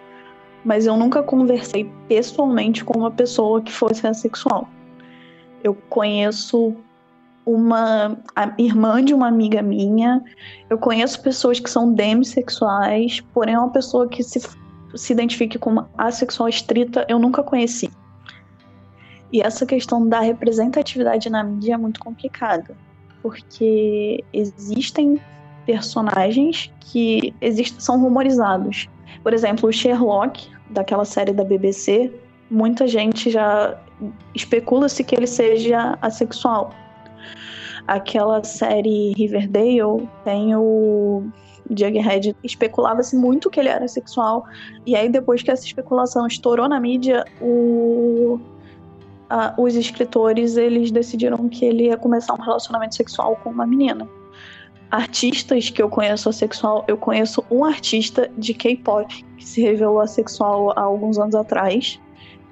Mas 0.64 0.86
eu 0.86 0.96
nunca 0.96 1.22
conversei 1.22 1.90
pessoalmente 2.06 2.84
com 2.84 2.98
uma 2.98 3.10
pessoa 3.10 3.62
que 3.62 3.72
fosse 3.72 4.06
assexual. 4.06 4.68
Eu 5.64 5.74
conheço 5.88 6.76
uma 7.46 8.18
irmã 8.58 9.02
de 9.02 9.14
uma 9.14 9.28
amiga 9.28 9.62
minha. 9.62 10.22
Eu 10.68 10.78
conheço 10.78 11.22
pessoas 11.22 11.58
que 11.58 11.70
são 11.70 11.92
demissexuais, 11.92 13.20
porém 13.32 13.56
uma 13.56 13.70
pessoa 13.70 14.06
que 14.06 14.22
se, 14.22 14.40
se 14.94 15.12
identifique 15.12 15.58
como 15.58 15.86
assexual 15.96 16.48
estrita 16.48 17.06
eu 17.08 17.18
nunca 17.18 17.42
conheci. 17.42 17.90
E 19.32 19.40
essa 19.40 19.64
questão 19.64 20.08
da 20.08 20.20
representatividade 20.20 21.30
na 21.30 21.44
mídia 21.44 21.74
é 21.74 21.76
muito 21.76 22.00
complicada, 22.00 22.76
porque 23.22 24.24
existem 24.32 25.20
personagens 25.64 26.72
que 26.80 27.32
existem, 27.40 27.78
são 27.78 28.00
rumorizados. 28.00 28.88
Por 29.22 29.32
exemplo, 29.32 29.68
o 29.68 29.72
Sherlock, 29.72 30.48
daquela 30.70 31.04
série 31.04 31.32
da 31.32 31.44
BBC, 31.44 32.12
muita 32.50 32.88
gente 32.88 33.30
já 33.30 33.80
especula-se 34.34 35.04
que 35.04 35.14
ele 35.14 35.26
seja 35.26 35.96
assexual 36.02 36.74
aquela 37.90 38.42
série 38.44 39.12
Riverdale 39.16 40.08
tem 40.24 40.54
o 40.54 41.24
Jughead 41.76 42.36
especulava-se 42.42 43.16
muito 43.16 43.50
que 43.50 43.60
ele 43.60 43.68
era 43.68 43.86
sexual 43.86 44.44
e 44.86 44.96
aí 44.96 45.08
depois 45.08 45.42
que 45.42 45.50
essa 45.50 45.64
especulação 45.64 46.26
estourou 46.26 46.68
na 46.68 46.80
mídia 46.80 47.24
o 47.40 48.40
a, 49.28 49.54
os 49.56 49.76
escritores 49.76 50.56
eles 50.56 50.90
decidiram 50.90 51.48
que 51.48 51.64
ele 51.64 51.84
ia 51.84 51.96
começar 51.96 52.34
um 52.34 52.42
relacionamento 52.42 52.94
sexual 52.94 53.36
com 53.36 53.50
uma 53.50 53.66
menina 53.66 54.08
artistas 54.90 55.70
que 55.70 55.80
eu 55.80 55.88
conheço 55.88 56.28
assexual 56.28 56.84
eu 56.88 56.96
conheço 56.96 57.44
um 57.50 57.64
artista 57.64 58.30
de 58.36 58.52
K-pop 58.54 59.24
que 59.36 59.44
se 59.46 59.60
revelou 59.60 60.00
assexual 60.00 60.72
há 60.76 60.82
alguns 60.82 61.18
anos 61.18 61.34
atrás 61.34 62.00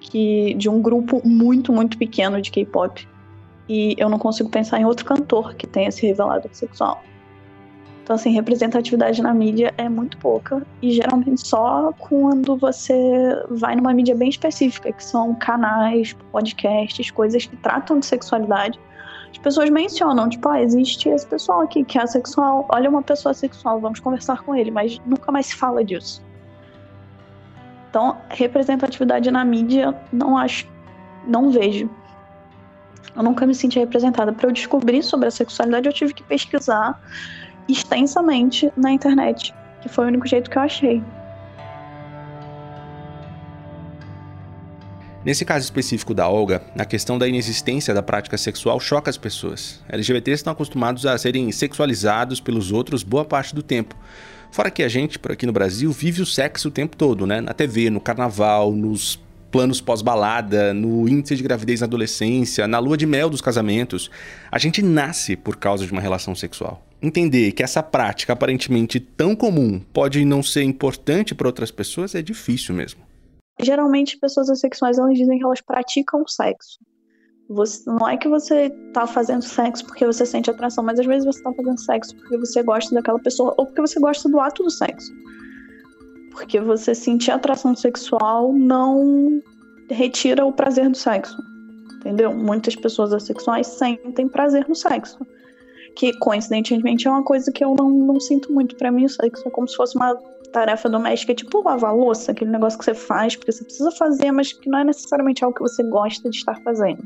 que 0.01 0.55
de 0.55 0.69
um 0.69 0.81
grupo 0.81 1.21
muito 1.27 1.73
muito 1.73 1.99
pequeno 1.99 2.41
de 2.41 2.51
K-pop 2.51 3.07
e 3.69 3.95
eu 3.99 4.09
não 4.09 4.19
consigo 4.19 4.49
pensar 4.49 4.81
em 4.81 4.85
outro 4.85 5.05
cantor 5.05 5.55
que 5.55 5.67
tenha 5.67 5.91
se 5.91 6.07
revelado 6.07 6.49
sexual. 6.53 7.03
Então, 8.09 8.17
assim, 8.17 8.31
representatividade 8.31 9.21
na 9.21 9.35
mídia 9.35 9.75
é 9.77 9.87
muito 9.87 10.17
pouca 10.17 10.67
e 10.81 10.93
geralmente 10.93 11.47
só 11.47 11.93
quando 11.99 12.57
você 12.57 12.95
vai 13.51 13.77
numa 13.77 13.93
mídia 13.93 14.15
bem 14.15 14.31
específica, 14.31 14.91
que 14.91 15.05
são 15.05 15.35
canais, 15.35 16.17
podcasts, 16.33 17.11
coisas 17.11 17.45
que 17.45 17.55
tratam 17.59 17.99
de 17.99 18.07
sexualidade. 18.07 18.81
As 19.31 19.37
pessoas 19.37 19.69
mencionam, 19.69 20.27
tipo, 20.27 20.49
ah, 20.49 20.59
existe 20.63 21.11
esse 21.11 21.27
pessoal 21.27 21.61
aqui 21.61 21.85
que 21.85 21.99
é 21.99 22.07
sexual, 22.07 22.67
olha 22.71 22.89
uma 22.89 23.03
pessoa 23.03 23.35
sexual, 23.35 23.79
vamos 23.79 24.01
conversar 24.01 24.43
com 24.43 24.57
ele, 24.57 24.71
mas 24.71 24.99
nunca 25.05 25.31
mais 25.31 25.45
se 25.45 25.57
fala 25.57 25.85
disso. 25.85 26.25
Então, 27.91 28.17
representatividade 28.31 29.31
na 29.31 29.45
mídia, 29.45 29.95
não 30.11 30.39
acho, 30.39 30.67
não 31.27 31.51
vejo. 31.51 31.91
Eu 33.15 33.23
nunca 33.23 33.45
me 33.45 33.55
senti 33.55 33.79
representada. 33.79 34.33
Para 34.33 34.49
eu 34.49 34.53
descobrir 34.53 35.03
sobre 35.03 35.29
a 35.29 35.31
sexualidade, 35.31 35.87
eu 35.87 35.93
tive 35.93 36.15
que 36.15 36.23
pesquisar 36.23 36.99
extensamente 37.69 38.73
na 38.77 38.91
internet, 38.91 39.55
que 39.81 39.89
foi 39.89 40.07
o 40.07 40.09
único 40.09 40.27
jeito 40.27 40.51
que 40.51 40.57
eu 40.57 40.63
achei. 40.63 41.03
Nesse 45.25 45.45
caso 45.45 45.65
específico 45.65 46.15
da 46.15 46.29
Olga, 46.29 46.63
a 46.79 46.85
questão 46.85 47.19
da 47.19 47.29
inexistência 47.29 47.93
da 47.93 48.03
prática 48.03 48.39
sexual 48.39 48.81
choca 48.81 49.11
as 49.11 49.19
pessoas. 49.19 49.83
LGBTs 49.89 50.37
estão 50.37 50.53
acostumados 50.53 51.05
a 51.05 51.19
serem 51.19 51.53
sexualizados 51.53 52.41
pelos 52.41 52.73
outros 52.73 53.03
boa 53.03 53.25
parte 53.25 53.55
do 53.55 53.63
tempo. 53.63 53.95
Fora 54.51 54.71
que 54.71 54.83
a 54.83 54.89
gente, 54.89 55.19
por 55.19 55.33
aqui 55.33 55.45
no 55.45 55.53
Brasil, 55.53 55.93
vive 55.93 56.23
o 56.23 56.27
sexo 56.27 56.69
o 56.69 56.71
tempo 56.71 56.97
todo, 56.97 57.27
né? 57.27 57.41
Na 57.41 57.53
TV, 57.53 57.91
no 57.91 58.01
carnaval, 58.01 58.73
nos 58.73 59.21
planos 59.51 59.81
pós-balada, 59.81 60.73
no 60.73 61.07
índice 61.09 61.37
de 61.37 61.43
gravidez 61.43 61.81
na 61.81 61.87
adolescência, 61.87 62.67
na 62.67 62.79
lua 62.79 62.97
de 62.97 63.05
mel 63.05 63.29
dos 63.29 63.43
casamentos. 63.43 64.11
A 64.51 64.59
gente 64.59 64.81
nasce 64.81 65.37
por 65.37 65.57
causa 65.57 65.85
de 65.85 65.93
uma 65.93 66.01
relação 66.01 66.35
sexual. 66.35 66.88
Entender 67.01 67.53
que 67.53 67.63
essa 67.63 67.83
prática 67.83 68.33
aparentemente 68.33 68.99
tão 68.99 69.37
comum 69.37 69.81
pode 69.93 70.25
não 70.25 70.43
ser 70.43 70.63
importante 70.63 71.35
para 71.35 71.47
outras 71.47 71.71
pessoas 71.71 72.15
é 72.15 72.23
difícil 72.23 72.75
mesmo. 72.75 73.01
Geralmente, 73.61 74.19
pessoas 74.19 74.51
assexuais 74.51 74.99
elas 74.99 75.17
dizem 75.17 75.39
que 75.39 75.45
elas 75.45 75.61
praticam 75.61 76.27
sexo. 76.27 76.79
Você, 77.49 77.89
não 77.89 78.07
é 78.07 78.17
que 78.17 78.29
você 78.29 78.69
tá 78.93 79.07
fazendo 79.07 79.43
sexo 79.43 79.85
porque 79.87 80.05
você 80.05 80.27
sente 80.27 80.51
atração, 80.51 80.85
mas 80.85 81.01
às 81.01 81.07
vezes 81.07 81.25
você 81.25 81.43
tá 81.43 81.53
fazendo 81.53 81.81
sexo 81.81 82.15
porque 82.17 82.37
você 82.37 82.63
gosta 82.63 82.95
daquela 82.95 83.19
pessoa 83.19 83.55
ou 83.57 83.67
porque 83.67 83.81
você 83.81 83.99
gosta 83.99 84.29
do 84.29 84.39
ato 84.39 84.63
do 84.63 84.71
sexo. 84.71 85.11
Porque 86.33 86.61
você 86.61 86.95
sentir 86.95 87.31
atração 87.31 87.75
sexual 87.75 88.53
não 88.53 89.41
retira 89.89 90.45
o 90.45 90.53
prazer 90.53 90.89
do 90.91 90.97
sexo. 90.97 91.37
Entendeu? 91.97 92.35
Muitas 92.35 92.77
pessoas 92.77 93.13
assexuais 93.13 93.67
sentem 93.67 94.29
prazer 94.29 94.69
no 94.69 94.75
sexo. 94.75 95.19
Que 95.99 96.17
coincidentemente 96.21 97.09
é 97.09 97.11
uma 97.11 97.25
coisa 97.25 97.51
que 97.51 97.65
eu 97.65 97.75
não, 97.75 97.91
não 97.91 98.21
sinto 98.21 98.53
muito. 98.53 98.77
para 98.77 98.93
mim, 98.93 99.05
o 99.05 99.09
sexo 99.09 99.49
é 99.49 99.51
como 99.51 99.67
se 99.67 99.75
fosse 99.75 99.97
uma 99.97 100.15
tarefa 100.53 100.89
doméstica, 100.89 101.35
tipo 101.35 101.61
lavar 101.61 101.93
louça, 101.93 102.31
aquele 102.31 102.53
negócio 102.53 102.79
que 102.79 102.85
você 102.85 102.95
faz 102.95 103.35
porque 103.35 103.51
você 103.51 103.65
precisa 103.65 103.91
fazer, 103.91 104.31
mas 104.31 104.53
que 104.53 104.71
não 104.71 104.79
é 104.79 104.85
necessariamente 104.85 105.43
algo 105.43 105.57
que 105.57 105.63
você 105.63 105.83
gosta 105.83 106.31
de 106.31 106.37
estar 106.37 106.55
fazendo. 106.63 107.03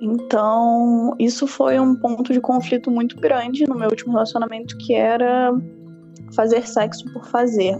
Então, 0.00 1.14
isso 1.18 1.46
foi 1.46 1.78
um 1.78 1.94
ponto 1.94 2.32
de 2.32 2.40
conflito 2.40 2.90
muito 2.90 3.16
grande 3.20 3.68
no 3.68 3.74
meu 3.74 3.90
último 3.90 4.12
relacionamento, 4.12 4.78
que 4.78 4.94
era 4.94 5.52
fazer 6.34 6.66
sexo 6.66 7.04
por 7.12 7.26
fazer. 7.26 7.76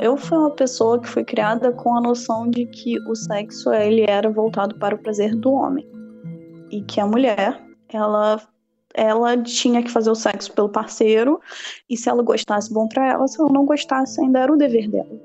eu 0.00 0.16
fui 0.16 0.38
uma 0.38 0.52
pessoa 0.52 1.00
que 1.00 1.08
foi 1.08 1.24
criada 1.24 1.72
com 1.72 1.96
a 1.96 2.00
noção 2.00 2.48
de 2.48 2.66
que 2.66 3.00
o 3.08 3.16
sexo 3.16 3.72
ele 3.72 4.04
era 4.08 4.30
voltado 4.30 4.76
para 4.76 4.94
o 4.94 4.98
prazer 4.98 5.34
do 5.34 5.50
homem 5.50 5.84
e 6.70 6.82
que 6.82 7.00
a 7.00 7.06
mulher 7.06 7.60
ela 7.88 8.40
ela 8.96 9.36
tinha 9.36 9.82
que 9.82 9.90
fazer 9.90 10.10
o 10.10 10.14
sexo 10.14 10.52
pelo 10.52 10.70
parceiro 10.70 11.38
e 11.88 11.96
se 11.96 12.08
ela 12.08 12.22
gostasse 12.22 12.72
bom 12.72 12.88
para 12.88 13.12
ela, 13.12 13.28
se 13.28 13.38
ela 13.38 13.52
não 13.52 13.66
gostasse 13.66 14.18
ainda 14.20 14.40
era 14.40 14.52
o 14.52 14.56
dever 14.56 14.88
dela. 14.88 15.20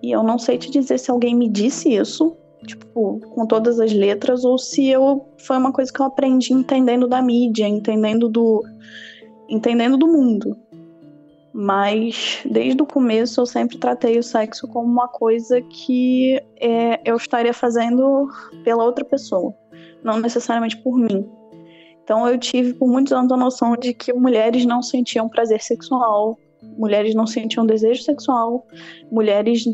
E 0.00 0.12
eu 0.12 0.22
não 0.22 0.38
sei 0.38 0.56
te 0.56 0.70
dizer 0.70 0.98
se 0.98 1.10
alguém 1.10 1.34
me 1.34 1.48
disse 1.48 1.92
isso, 1.92 2.36
tipo, 2.64 3.20
com 3.34 3.44
todas 3.44 3.80
as 3.80 3.92
letras 3.92 4.44
ou 4.44 4.56
se 4.56 4.88
eu 4.88 5.26
foi 5.38 5.58
uma 5.58 5.72
coisa 5.72 5.92
que 5.92 6.00
eu 6.00 6.06
aprendi 6.06 6.52
entendendo 6.52 7.08
da 7.08 7.20
mídia, 7.20 7.66
entendendo 7.66 8.28
do 8.28 8.64
entendendo 9.48 9.96
do 9.96 10.06
mundo. 10.06 10.56
Mas 11.52 12.40
desde 12.44 12.80
o 12.82 12.86
começo 12.86 13.40
eu 13.40 13.46
sempre 13.46 13.78
tratei 13.78 14.16
o 14.16 14.22
sexo 14.22 14.68
como 14.68 14.86
uma 14.86 15.08
coisa 15.08 15.60
que 15.60 16.40
é, 16.56 17.00
eu 17.04 17.16
estaria 17.16 17.52
fazendo 17.52 18.30
pela 18.64 18.84
outra 18.84 19.04
pessoa, 19.04 19.52
não 20.04 20.18
necessariamente 20.18 20.76
por 20.78 20.96
mim. 20.96 21.28
Então 22.04 22.26
eu 22.28 22.38
tive 22.38 22.74
por 22.74 22.88
muitos 22.88 23.12
anos 23.12 23.30
a 23.32 23.36
noção 23.36 23.76
de 23.76 23.94
que 23.94 24.12
mulheres 24.12 24.64
não 24.64 24.82
sentiam 24.82 25.28
prazer 25.28 25.60
sexual, 25.62 26.38
mulheres 26.76 27.14
não 27.14 27.26
sentiam 27.26 27.66
desejo 27.66 28.02
sexual, 28.02 28.66
mulheres 29.10 29.64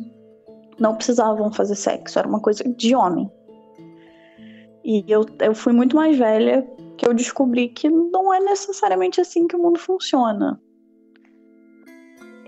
não 0.79 0.95
precisavam 0.95 1.53
fazer 1.53 1.75
sexo, 1.75 2.19
era 2.19 2.29
uma 2.29 2.41
coisa 2.41 2.63
de 2.65 2.95
homem. 2.95 3.31
E 4.85 5.05
eu, 5.09 5.27
eu 5.41 5.55
fui 5.55 5.73
muito 5.73 5.97
mais 5.97 6.17
velha 6.17 6.67
que 6.97 7.07
eu 7.07 7.15
descobri 7.15 7.69
que 7.69 7.89
não 7.89 8.33
é 8.33 8.41
necessariamente 8.41 9.21
assim 9.21 9.47
que 9.47 9.57
o 9.57 9.59
mundo 9.59 9.79
funciona. 9.79 10.61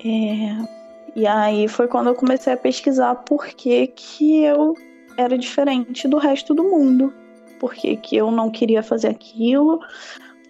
É... 0.04 0.80
E 1.14 1.26
aí 1.26 1.66
foi 1.68 1.88
quando 1.88 2.08
eu 2.08 2.14
comecei 2.14 2.52
a 2.52 2.56
pesquisar 2.56 3.14
por 3.16 3.46
que, 3.46 3.88
que 3.88 4.42
eu 4.44 4.74
era 5.16 5.36
diferente 5.36 6.06
do 6.06 6.18
resto 6.18 6.54
do 6.54 6.64
mundo. 6.64 7.12
Por 7.60 7.74
que, 7.74 7.94
que 7.94 8.16
eu 8.16 8.32
não 8.32 8.50
queria 8.50 8.82
fazer 8.82 9.08
aquilo, 9.08 9.80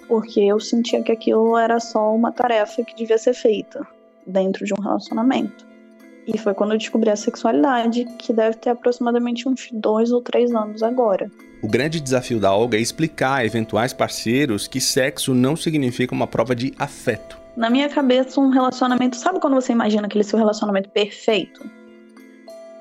porque 0.08 0.40
eu 0.40 0.58
sentia 0.58 1.02
que 1.02 1.12
aquilo 1.12 1.58
era 1.58 1.78
só 1.78 2.14
uma 2.14 2.32
tarefa 2.32 2.82
que 2.82 2.94
devia 2.96 3.18
ser 3.18 3.34
feita 3.34 3.86
dentro 4.26 4.64
de 4.64 4.72
um 4.72 4.80
relacionamento. 4.80 5.68
E 6.26 6.38
foi 6.38 6.54
quando 6.54 6.72
eu 6.72 6.78
descobri 6.78 7.10
a 7.10 7.16
sexualidade, 7.16 8.04
que 8.18 8.32
deve 8.32 8.56
ter 8.56 8.70
aproximadamente 8.70 9.48
uns 9.48 9.68
dois 9.72 10.12
ou 10.12 10.22
três 10.22 10.54
anos 10.54 10.82
agora. 10.82 11.30
O 11.62 11.68
grande 11.68 12.00
desafio 12.00 12.38
da 12.38 12.54
Olga 12.54 12.78
é 12.78 12.80
explicar 12.80 13.40
a 13.40 13.44
eventuais 13.44 13.92
parceiros 13.92 14.66
que 14.66 14.80
sexo 14.80 15.34
não 15.34 15.56
significa 15.56 16.14
uma 16.14 16.26
prova 16.26 16.54
de 16.54 16.72
afeto. 16.78 17.36
Na 17.56 17.68
minha 17.68 17.88
cabeça, 17.88 18.40
um 18.40 18.48
relacionamento. 18.48 19.16
Sabe 19.16 19.40
quando 19.40 19.54
você 19.54 19.72
imagina 19.72 20.06
aquele 20.06 20.24
seu 20.24 20.38
relacionamento 20.38 20.88
perfeito? 20.88 21.79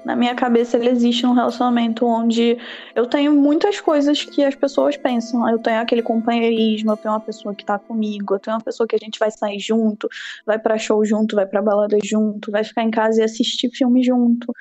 Na 0.04 0.16
minha 0.16 0.34
cabeça, 0.34 0.78
ele 0.78 0.90
existe 0.90 1.26
um 1.26 1.34
relacionamento 1.34 2.06
onde 2.06 2.58
eu 2.96 3.06
tenho 3.06 3.34
muitas 3.36 3.82
coisas 3.82 4.24
que 4.24 4.44
as 4.44 4.56
pessoas 4.56 4.96
pensam. 4.96 5.48
Eu 5.50 5.60
tenho 5.60 5.82
aquele 5.82 6.02
companheirismo, 6.02 6.92
eu 6.92 6.98
tenho 6.98 7.14
uma 7.14 7.20
pessoa 7.20 7.54
que 7.54 7.66
tá 7.66 7.78
comigo, 7.78 8.34
eu 8.34 8.40
tenho 8.40 8.56
uma 8.56 8.64
pessoa 8.64 8.88
que 8.88 8.96
a 8.96 9.00
gente 9.00 9.20
vai 9.20 9.30
sair 9.30 9.60
junto, 9.60 10.08
vai 10.46 10.58
para 10.58 10.78
show 10.78 11.04
junto, 11.04 11.36
vai 11.36 11.46
para 11.46 11.62
balada 11.62 11.98
junto, 12.02 12.50
vai 12.50 12.64
ficar 12.64 12.84
em 12.84 12.92
casa 12.92 13.20
e 13.20 13.24
assistir 13.24 13.70
filme 13.72 14.02
junto, 14.02 14.54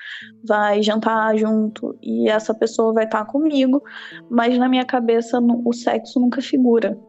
vai 0.43 0.83
jantar 0.83 1.37
junto, 1.37 1.97
e 2.01 2.29
essa 2.29 2.53
pessoa 2.53 2.93
vai 2.93 3.05
estar 3.05 3.23
tá 3.23 3.31
comigo, 3.31 3.81
mas 4.29 4.57
na 4.57 4.67
minha 4.67 4.85
cabeça 4.85 5.39
o 5.39 5.73
sexo 5.73 6.19
nunca 6.19 6.41
figura. 6.41 6.99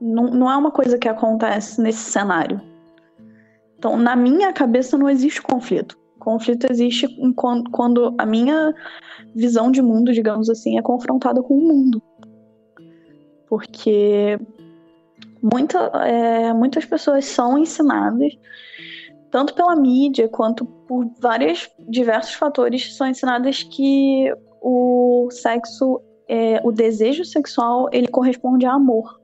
Não, 0.00 0.24
não 0.24 0.50
é 0.50 0.56
uma 0.56 0.72
coisa 0.72 0.98
que 0.98 1.08
acontece 1.08 1.80
nesse 1.80 2.10
cenário. 2.10 2.60
Então, 3.78 3.96
na 3.96 4.16
minha 4.16 4.52
cabeça 4.52 4.98
não 4.98 5.08
existe 5.08 5.40
conflito 5.40 5.96
conflito 6.26 6.66
existe 6.68 7.06
quando, 7.36 8.12
a 8.18 8.26
minha 8.26 8.74
visão 9.32 9.70
de 9.70 9.80
mundo, 9.80 10.12
digamos 10.12 10.50
assim, 10.50 10.76
é 10.76 10.82
confrontada 10.82 11.40
com 11.40 11.54
o 11.54 11.68
mundo. 11.68 12.02
Porque 13.48 14.36
muita, 15.40 15.78
é, 16.04 16.52
muitas 16.52 16.84
pessoas 16.84 17.26
são 17.26 17.56
ensinadas, 17.56 18.36
tanto 19.30 19.54
pela 19.54 19.76
mídia 19.76 20.28
quanto 20.28 20.64
por 20.64 21.08
vários 21.20 21.70
diversos 21.88 22.34
fatores, 22.34 22.96
são 22.96 23.06
ensinadas 23.06 23.62
que 23.62 24.34
o 24.60 25.28
sexo, 25.30 26.00
é, 26.28 26.60
o 26.64 26.72
desejo 26.72 27.24
sexual, 27.24 27.88
ele 27.92 28.08
corresponde 28.08 28.66
a 28.66 28.72
amor. 28.72 29.20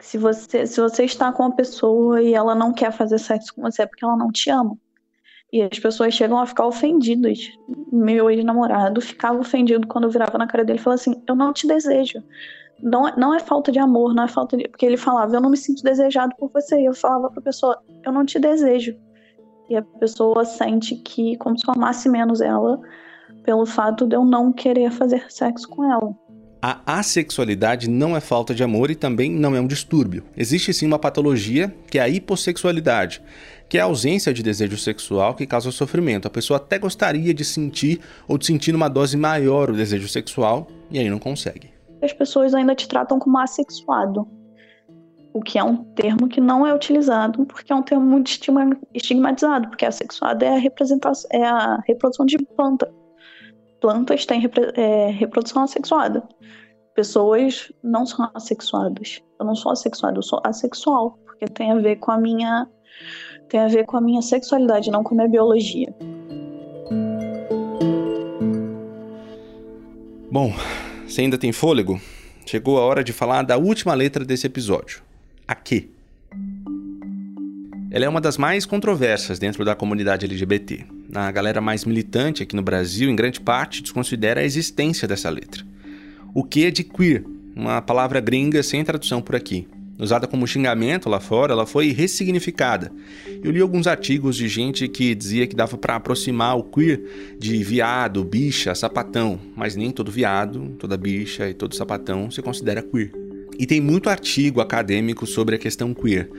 Se 0.00 0.18
você, 0.18 0.66
se 0.66 0.80
você 0.80 1.04
está 1.04 1.30
com 1.30 1.44
uma 1.44 1.54
pessoa 1.54 2.20
e 2.20 2.34
ela 2.34 2.56
não 2.56 2.72
quer 2.72 2.90
fazer 2.90 3.18
sexo 3.18 3.54
com 3.54 3.62
você 3.62 3.82
é 3.82 3.86
porque 3.86 4.04
ela 4.04 4.16
não 4.16 4.32
te 4.32 4.50
ama. 4.50 4.76
E 5.52 5.62
as 5.62 5.78
pessoas 5.78 6.14
chegam 6.14 6.38
a 6.38 6.46
ficar 6.46 6.66
ofendidas. 6.66 7.50
Meu 7.92 8.30
ex-namorado 8.30 9.00
ficava 9.00 9.38
ofendido 9.38 9.86
quando 9.86 10.04
eu 10.04 10.10
virava 10.10 10.38
na 10.38 10.46
cara 10.46 10.64
dele 10.64 10.78
e 10.78 10.82
falava 10.82 11.00
assim: 11.00 11.22
Eu 11.26 11.34
não 11.34 11.52
te 11.52 11.66
desejo. 11.66 12.22
Não, 12.82 13.08
é, 13.08 13.14
não 13.16 13.34
é 13.34 13.40
falta 13.40 13.70
de 13.70 13.78
amor, 13.78 14.14
não 14.14 14.24
é 14.24 14.28
falta 14.28 14.56
de. 14.56 14.68
Porque 14.68 14.86
ele 14.86 14.96
falava: 14.96 15.34
Eu 15.34 15.40
não 15.40 15.50
me 15.50 15.56
sinto 15.56 15.82
desejado 15.82 16.34
por 16.38 16.50
você. 16.52 16.80
E 16.80 16.86
eu 16.86 16.94
falava 16.94 17.30
pra 17.30 17.42
pessoa: 17.42 17.82
Eu 18.04 18.12
não 18.12 18.24
te 18.24 18.38
desejo. 18.38 18.94
E 19.68 19.76
a 19.76 19.82
pessoa 19.82 20.44
sente 20.44 20.96
que, 20.96 21.36
como 21.36 21.58
se 21.58 21.66
eu 21.66 21.74
amasse 21.74 22.08
menos 22.08 22.40
ela, 22.40 22.80
pelo 23.44 23.66
fato 23.66 24.06
de 24.06 24.16
eu 24.16 24.24
não 24.24 24.52
querer 24.52 24.90
fazer 24.90 25.24
sexo 25.30 25.68
com 25.68 25.84
ela. 25.84 26.14
A 26.62 26.98
assexualidade 26.98 27.88
não 27.88 28.14
é 28.14 28.20
falta 28.20 28.54
de 28.54 28.62
amor 28.62 28.90
e 28.90 28.94
também 28.94 29.30
não 29.30 29.56
é 29.56 29.60
um 29.60 29.66
distúrbio. 29.66 30.24
Existe 30.36 30.74
sim 30.74 30.86
uma 30.86 30.98
patologia, 30.98 31.74
que 31.90 31.98
é 31.98 32.02
a 32.02 32.08
hipossexualidade, 32.08 33.22
que 33.70 33.78
é 33.78 33.80
a 33.80 33.84
ausência 33.84 34.34
de 34.34 34.42
desejo 34.42 34.76
sexual 34.76 35.34
que 35.34 35.46
causa 35.46 35.70
sofrimento. 35.70 36.26
A 36.26 36.30
pessoa 36.30 36.56
até 36.56 36.76
gostaria 36.76 37.32
de 37.32 37.44
sentir 37.44 38.00
ou 38.26 38.36
de 38.36 38.44
sentir 38.44 38.72
numa 38.72 38.88
dose 38.88 39.16
maior 39.16 39.70
o 39.70 39.76
desejo 39.76 40.08
sexual 40.08 40.66
e 40.90 40.98
aí 40.98 41.08
não 41.08 41.20
consegue. 41.20 41.70
As 42.02 42.12
pessoas 42.12 42.52
ainda 42.52 42.74
te 42.74 42.88
tratam 42.88 43.20
como 43.20 43.38
assexuado, 43.38 44.26
o 45.32 45.40
que 45.40 45.56
é 45.56 45.62
um 45.62 45.76
termo 45.94 46.28
que 46.28 46.40
não 46.40 46.66
é 46.66 46.74
utilizado 46.74 47.46
porque 47.46 47.72
é 47.72 47.76
um 47.76 47.82
termo 47.82 48.04
muito 48.04 48.28
estigmatizado, 48.92 49.68
porque 49.68 49.86
assexuado 49.86 50.44
é 50.44 50.48
a, 50.48 50.58
representação, 50.58 51.30
é 51.32 51.44
a 51.44 51.80
reprodução 51.86 52.26
de 52.26 52.38
planta 52.38 52.92
plantas 53.80 54.26
têm 54.26 54.42
é, 54.74 55.10
reprodução 55.10 55.62
assexuada. 55.62 56.22
Pessoas 56.94 57.72
não 57.82 58.04
são 58.04 58.30
assexuadas. 58.34 59.22
Eu 59.38 59.46
não 59.46 59.54
sou 59.54 59.72
assexuada, 59.72 60.18
eu 60.18 60.22
sou 60.22 60.40
assexual, 60.44 61.18
porque 61.24 61.46
tem 61.46 61.72
a 61.72 61.76
ver 61.76 61.96
com 61.96 62.10
a 62.10 62.18
minha 62.18 62.68
tem 63.50 63.58
a 63.60 63.66
ver 63.66 63.84
com 63.84 63.96
a 63.96 64.00
minha 64.00 64.22
sexualidade, 64.22 64.90
não 64.90 65.02
com 65.02 65.12
a 65.14 65.16
minha 65.16 65.28
biologia. 65.28 65.92
Bom, 70.30 70.54
você 71.06 71.22
ainda 71.22 71.36
tem 71.36 71.50
fôlego? 71.50 72.00
Chegou 72.46 72.78
a 72.78 72.82
hora 72.82 73.02
de 73.02 73.12
falar 73.12 73.42
da 73.42 73.58
última 73.58 73.92
letra 73.92 74.24
desse 74.24 74.46
episódio. 74.46 75.02
A 75.46 75.56
Q. 75.56 75.90
Ela 77.90 78.04
é 78.04 78.08
uma 78.08 78.20
das 78.20 78.38
mais 78.38 78.64
controversas 78.64 79.40
dentro 79.40 79.64
da 79.64 79.74
comunidade 79.74 80.24
LGBT. 80.24 80.84
A 81.12 81.28
galera 81.32 81.60
mais 81.60 81.84
militante 81.84 82.44
aqui 82.44 82.54
no 82.54 82.62
Brasil, 82.62 83.10
em 83.10 83.16
grande 83.16 83.40
parte, 83.40 83.82
desconsidera 83.82 84.40
a 84.40 84.44
existência 84.44 85.08
dessa 85.08 85.28
letra. 85.28 85.64
O 86.32 86.44
que 86.44 86.66
é 86.66 86.70
de 86.70 86.84
queer, 86.84 87.24
uma 87.56 87.82
palavra 87.82 88.20
gringa 88.20 88.62
sem 88.62 88.84
tradução 88.84 89.20
por 89.20 89.34
aqui. 89.34 89.66
Usada 90.00 90.26
como 90.26 90.46
xingamento 90.46 91.10
lá 91.10 91.20
fora, 91.20 91.52
ela 91.52 91.66
foi 91.66 91.92
ressignificada. 91.92 92.90
Eu 93.44 93.50
li 93.50 93.60
alguns 93.60 93.86
artigos 93.86 94.34
de 94.34 94.48
gente 94.48 94.88
que 94.88 95.14
dizia 95.14 95.46
que 95.46 95.54
dava 95.54 95.76
para 95.76 95.96
aproximar 95.96 96.56
o 96.56 96.64
queer 96.64 97.02
de 97.38 97.62
viado, 97.62 98.24
bicha, 98.24 98.74
sapatão, 98.74 99.38
mas 99.54 99.76
nem 99.76 99.90
todo 99.90 100.10
viado, 100.10 100.74
toda 100.78 100.96
bicha 100.96 101.48
e 101.50 101.54
todo 101.54 101.74
sapatão 101.74 102.30
se 102.30 102.40
considera 102.40 102.82
queer. 102.82 103.12
E 103.58 103.66
tem 103.66 103.78
muito 103.78 104.08
artigo 104.08 104.62
acadêmico 104.62 105.26
sobre 105.26 105.56
a 105.56 105.58
questão 105.58 105.92
queer. 105.92 106.30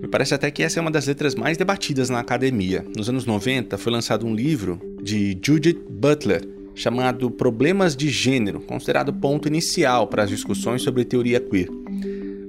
Me 0.00 0.08
parece 0.08 0.32
até 0.32 0.50
que 0.50 0.62
essa 0.62 0.78
é 0.78 0.80
uma 0.80 0.90
das 0.90 1.06
letras 1.06 1.34
mais 1.34 1.58
debatidas 1.58 2.08
na 2.08 2.20
academia. 2.20 2.86
Nos 2.96 3.10
anos 3.10 3.26
90 3.26 3.76
foi 3.76 3.92
lançado 3.92 4.26
um 4.26 4.34
livro 4.34 4.80
de 5.02 5.38
Judith 5.44 5.78
Butler 5.90 6.48
chamado 6.74 7.30
Problemas 7.30 7.94
de 7.94 8.08
Gênero, 8.08 8.60
considerado 8.60 9.12
ponto 9.12 9.46
inicial 9.46 10.06
para 10.06 10.22
as 10.22 10.30
discussões 10.30 10.80
sobre 10.80 11.04
teoria 11.04 11.38
queer. 11.38 11.68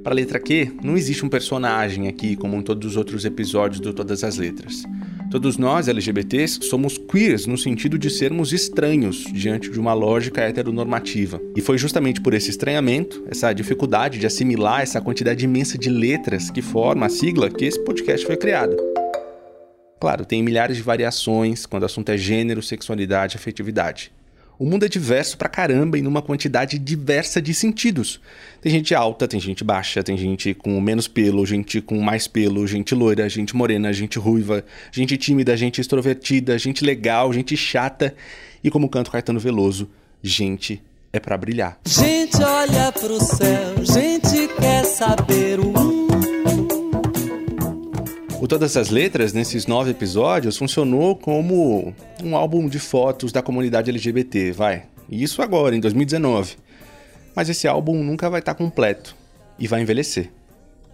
Para 0.03 0.13
a 0.13 0.15
letra 0.15 0.39
Q, 0.39 0.77
não 0.83 0.97
existe 0.97 1.23
um 1.23 1.29
personagem 1.29 2.07
aqui 2.07 2.35
como 2.35 2.57
em 2.57 2.63
todos 2.63 2.87
os 2.87 2.97
outros 2.97 3.23
episódios 3.23 3.79
do 3.79 3.93
Todas 3.93 4.23
as 4.23 4.35
Letras. 4.35 4.83
Todos 5.29 5.57
nós, 5.57 5.87
LGBTs, 5.87 6.59
somos 6.63 6.97
queers 6.97 7.45
no 7.45 7.55
sentido 7.55 7.99
de 7.99 8.09
sermos 8.09 8.51
estranhos 8.51 9.25
diante 9.31 9.69
de 9.69 9.79
uma 9.79 9.93
lógica 9.93 10.41
heteronormativa. 10.41 11.39
E 11.55 11.61
foi 11.61 11.77
justamente 11.77 12.19
por 12.19 12.33
esse 12.33 12.49
estranhamento, 12.49 13.23
essa 13.29 13.53
dificuldade 13.53 14.17
de 14.17 14.25
assimilar 14.25 14.81
essa 14.81 14.99
quantidade 14.99 15.45
imensa 15.45 15.77
de 15.77 15.89
letras 15.89 16.49
que 16.49 16.63
forma 16.63 17.05
a 17.05 17.09
sigla, 17.09 17.47
que 17.49 17.65
esse 17.65 17.79
podcast 17.83 18.25
foi 18.25 18.37
criado. 18.37 18.75
Claro, 19.99 20.25
tem 20.25 20.41
milhares 20.41 20.77
de 20.77 20.83
variações 20.83 21.67
quando 21.67 21.83
o 21.83 21.85
assunto 21.85 22.09
é 22.09 22.17
gênero, 22.17 22.63
sexualidade 22.63 23.35
e 23.35 23.37
afetividade. 23.37 24.11
O 24.61 24.65
mundo 24.67 24.85
é 24.85 24.87
diverso 24.87 25.39
pra 25.39 25.49
caramba 25.49 25.97
e 25.97 26.03
numa 26.03 26.21
quantidade 26.21 26.77
diversa 26.77 27.41
de 27.41 27.51
sentidos. 27.51 28.21
Tem 28.61 28.71
gente 28.71 28.93
alta, 28.93 29.27
tem 29.27 29.39
gente 29.39 29.63
baixa, 29.63 30.03
tem 30.03 30.15
gente 30.15 30.53
com 30.53 30.79
menos 30.79 31.07
pelo, 31.07 31.43
gente 31.47 31.81
com 31.81 31.99
mais 31.99 32.27
pelo, 32.27 32.67
gente 32.67 32.93
loira, 32.93 33.27
gente 33.27 33.55
morena, 33.55 33.91
gente 33.91 34.19
ruiva, 34.19 34.63
gente 34.91 35.17
tímida, 35.17 35.57
gente 35.57 35.81
extrovertida, 35.81 36.59
gente 36.59 36.85
legal, 36.85 37.33
gente 37.33 37.57
chata 37.57 38.13
e 38.63 38.69
como 38.69 38.87
canta 38.87 39.09
Caetano 39.09 39.39
Veloso, 39.39 39.89
gente 40.21 40.79
é 41.11 41.19
para 41.19 41.35
brilhar. 41.37 41.79
Gente 41.87 42.37
olha 42.43 42.91
pro 42.91 43.19
céu, 43.19 43.83
gente 43.83 44.47
quer 44.59 44.85
saber 44.85 45.59
o 45.59 45.73
o 48.41 48.47
Todas 48.47 48.75
as 48.75 48.89
Letras, 48.89 49.33
nesses 49.33 49.67
nove 49.67 49.91
episódios, 49.91 50.57
funcionou 50.57 51.15
como 51.15 51.93
um 52.23 52.35
álbum 52.35 52.67
de 52.67 52.79
fotos 52.79 53.31
da 53.31 53.39
comunidade 53.39 53.91
LGBT, 53.91 54.51
vai. 54.51 54.85
Isso 55.07 55.43
agora, 55.43 55.75
em 55.75 55.79
2019. 55.79 56.55
Mas 57.35 57.49
esse 57.49 57.67
álbum 57.67 58.03
nunca 58.03 58.31
vai 58.31 58.39
estar 58.39 58.55
completo 58.55 59.15
e 59.59 59.67
vai 59.67 59.83
envelhecer. 59.83 60.31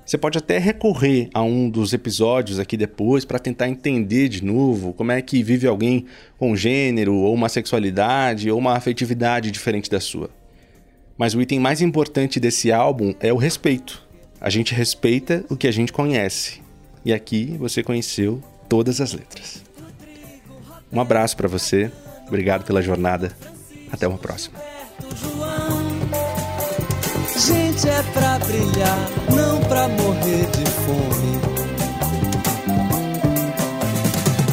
Você 0.06 0.18
pode 0.18 0.38
até 0.38 0.58
recorrer 0.58 1.30
a 1.34 1.42
um 1.42 1.70
dos 1.70 1.94
episódios 1.94 2.60
aqui 2.60 2.76
depois 2.76 3.24
para 3.24 3.40
tentar 3.40 3.70
entender 3.70 4.28
de 4.28 4.44
novo 4.44 4.92
como 4.92 5.14
é 5.14 5.22
que 5.22 5.42
vive 5.42 5.68
alguém 5.68 6.06
com 6.38 6.54
gênero, 6.54 7.16
ou 7.16 7.34
uma 7.34 7.48
sexualidade, 7.48 8.52
ou 8.52 8.60
uma 8.60 8.74
afetividade 8.74 9.52
diferente 9.52 9.90
da 9.90 10.02
sua. 10.02 10.30
Mas 11.18 11.34
o 11.34 11.42
item 11.42 11.62
mais 11.62 11.82
importante 11.82 12.42
desse 12.42 12.74
álbum 12.74 13.14
é 13.22 13.32
o 13.32 13.38
respeito. 13.38 14.06
A 14.42 14.50
gente 14.50 14.76
respeita 14.76 15.46
o 15.50 15.56
que 15.56 15.66
a 15.66 15.72
gente 15.72 15.94
conhece 15.94 16.67
e 17.08 17.14
aqui 17.14 17.56
você 17.58 17.82
conheceu 17.82 18.44
todas 18.68 19.00
as 19.00 19.14
letras. 19.14 19.64
Um 20.92 21.00
abraço 21.00 21.38
para 21.38 21.48
você, 21.48 21.90
obrigado 22.28 22.66
pela 22.66 22.82
jornada, 22.82 23.32
até 23.90 24.06
uma 24.06 24.18
próxima. 24.18 24.60
Gente 27.34 27.88
é 27.88 28.04
pra 28.12 28.40
brilhar, 28.40 29.10
não 29.34 29.62
pra 29.70 29.88
morrer 29.88 30.48
de 30.52 30.66
fome. 30.84 31.40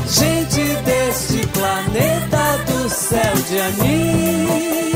Gente 0.06 0.76
deste 0.84 1.48
planeta 1.48 2.58
do 2.70 2.88
céu 2.88 3.34
de 3.48 3.58
anil. 3.58 4.93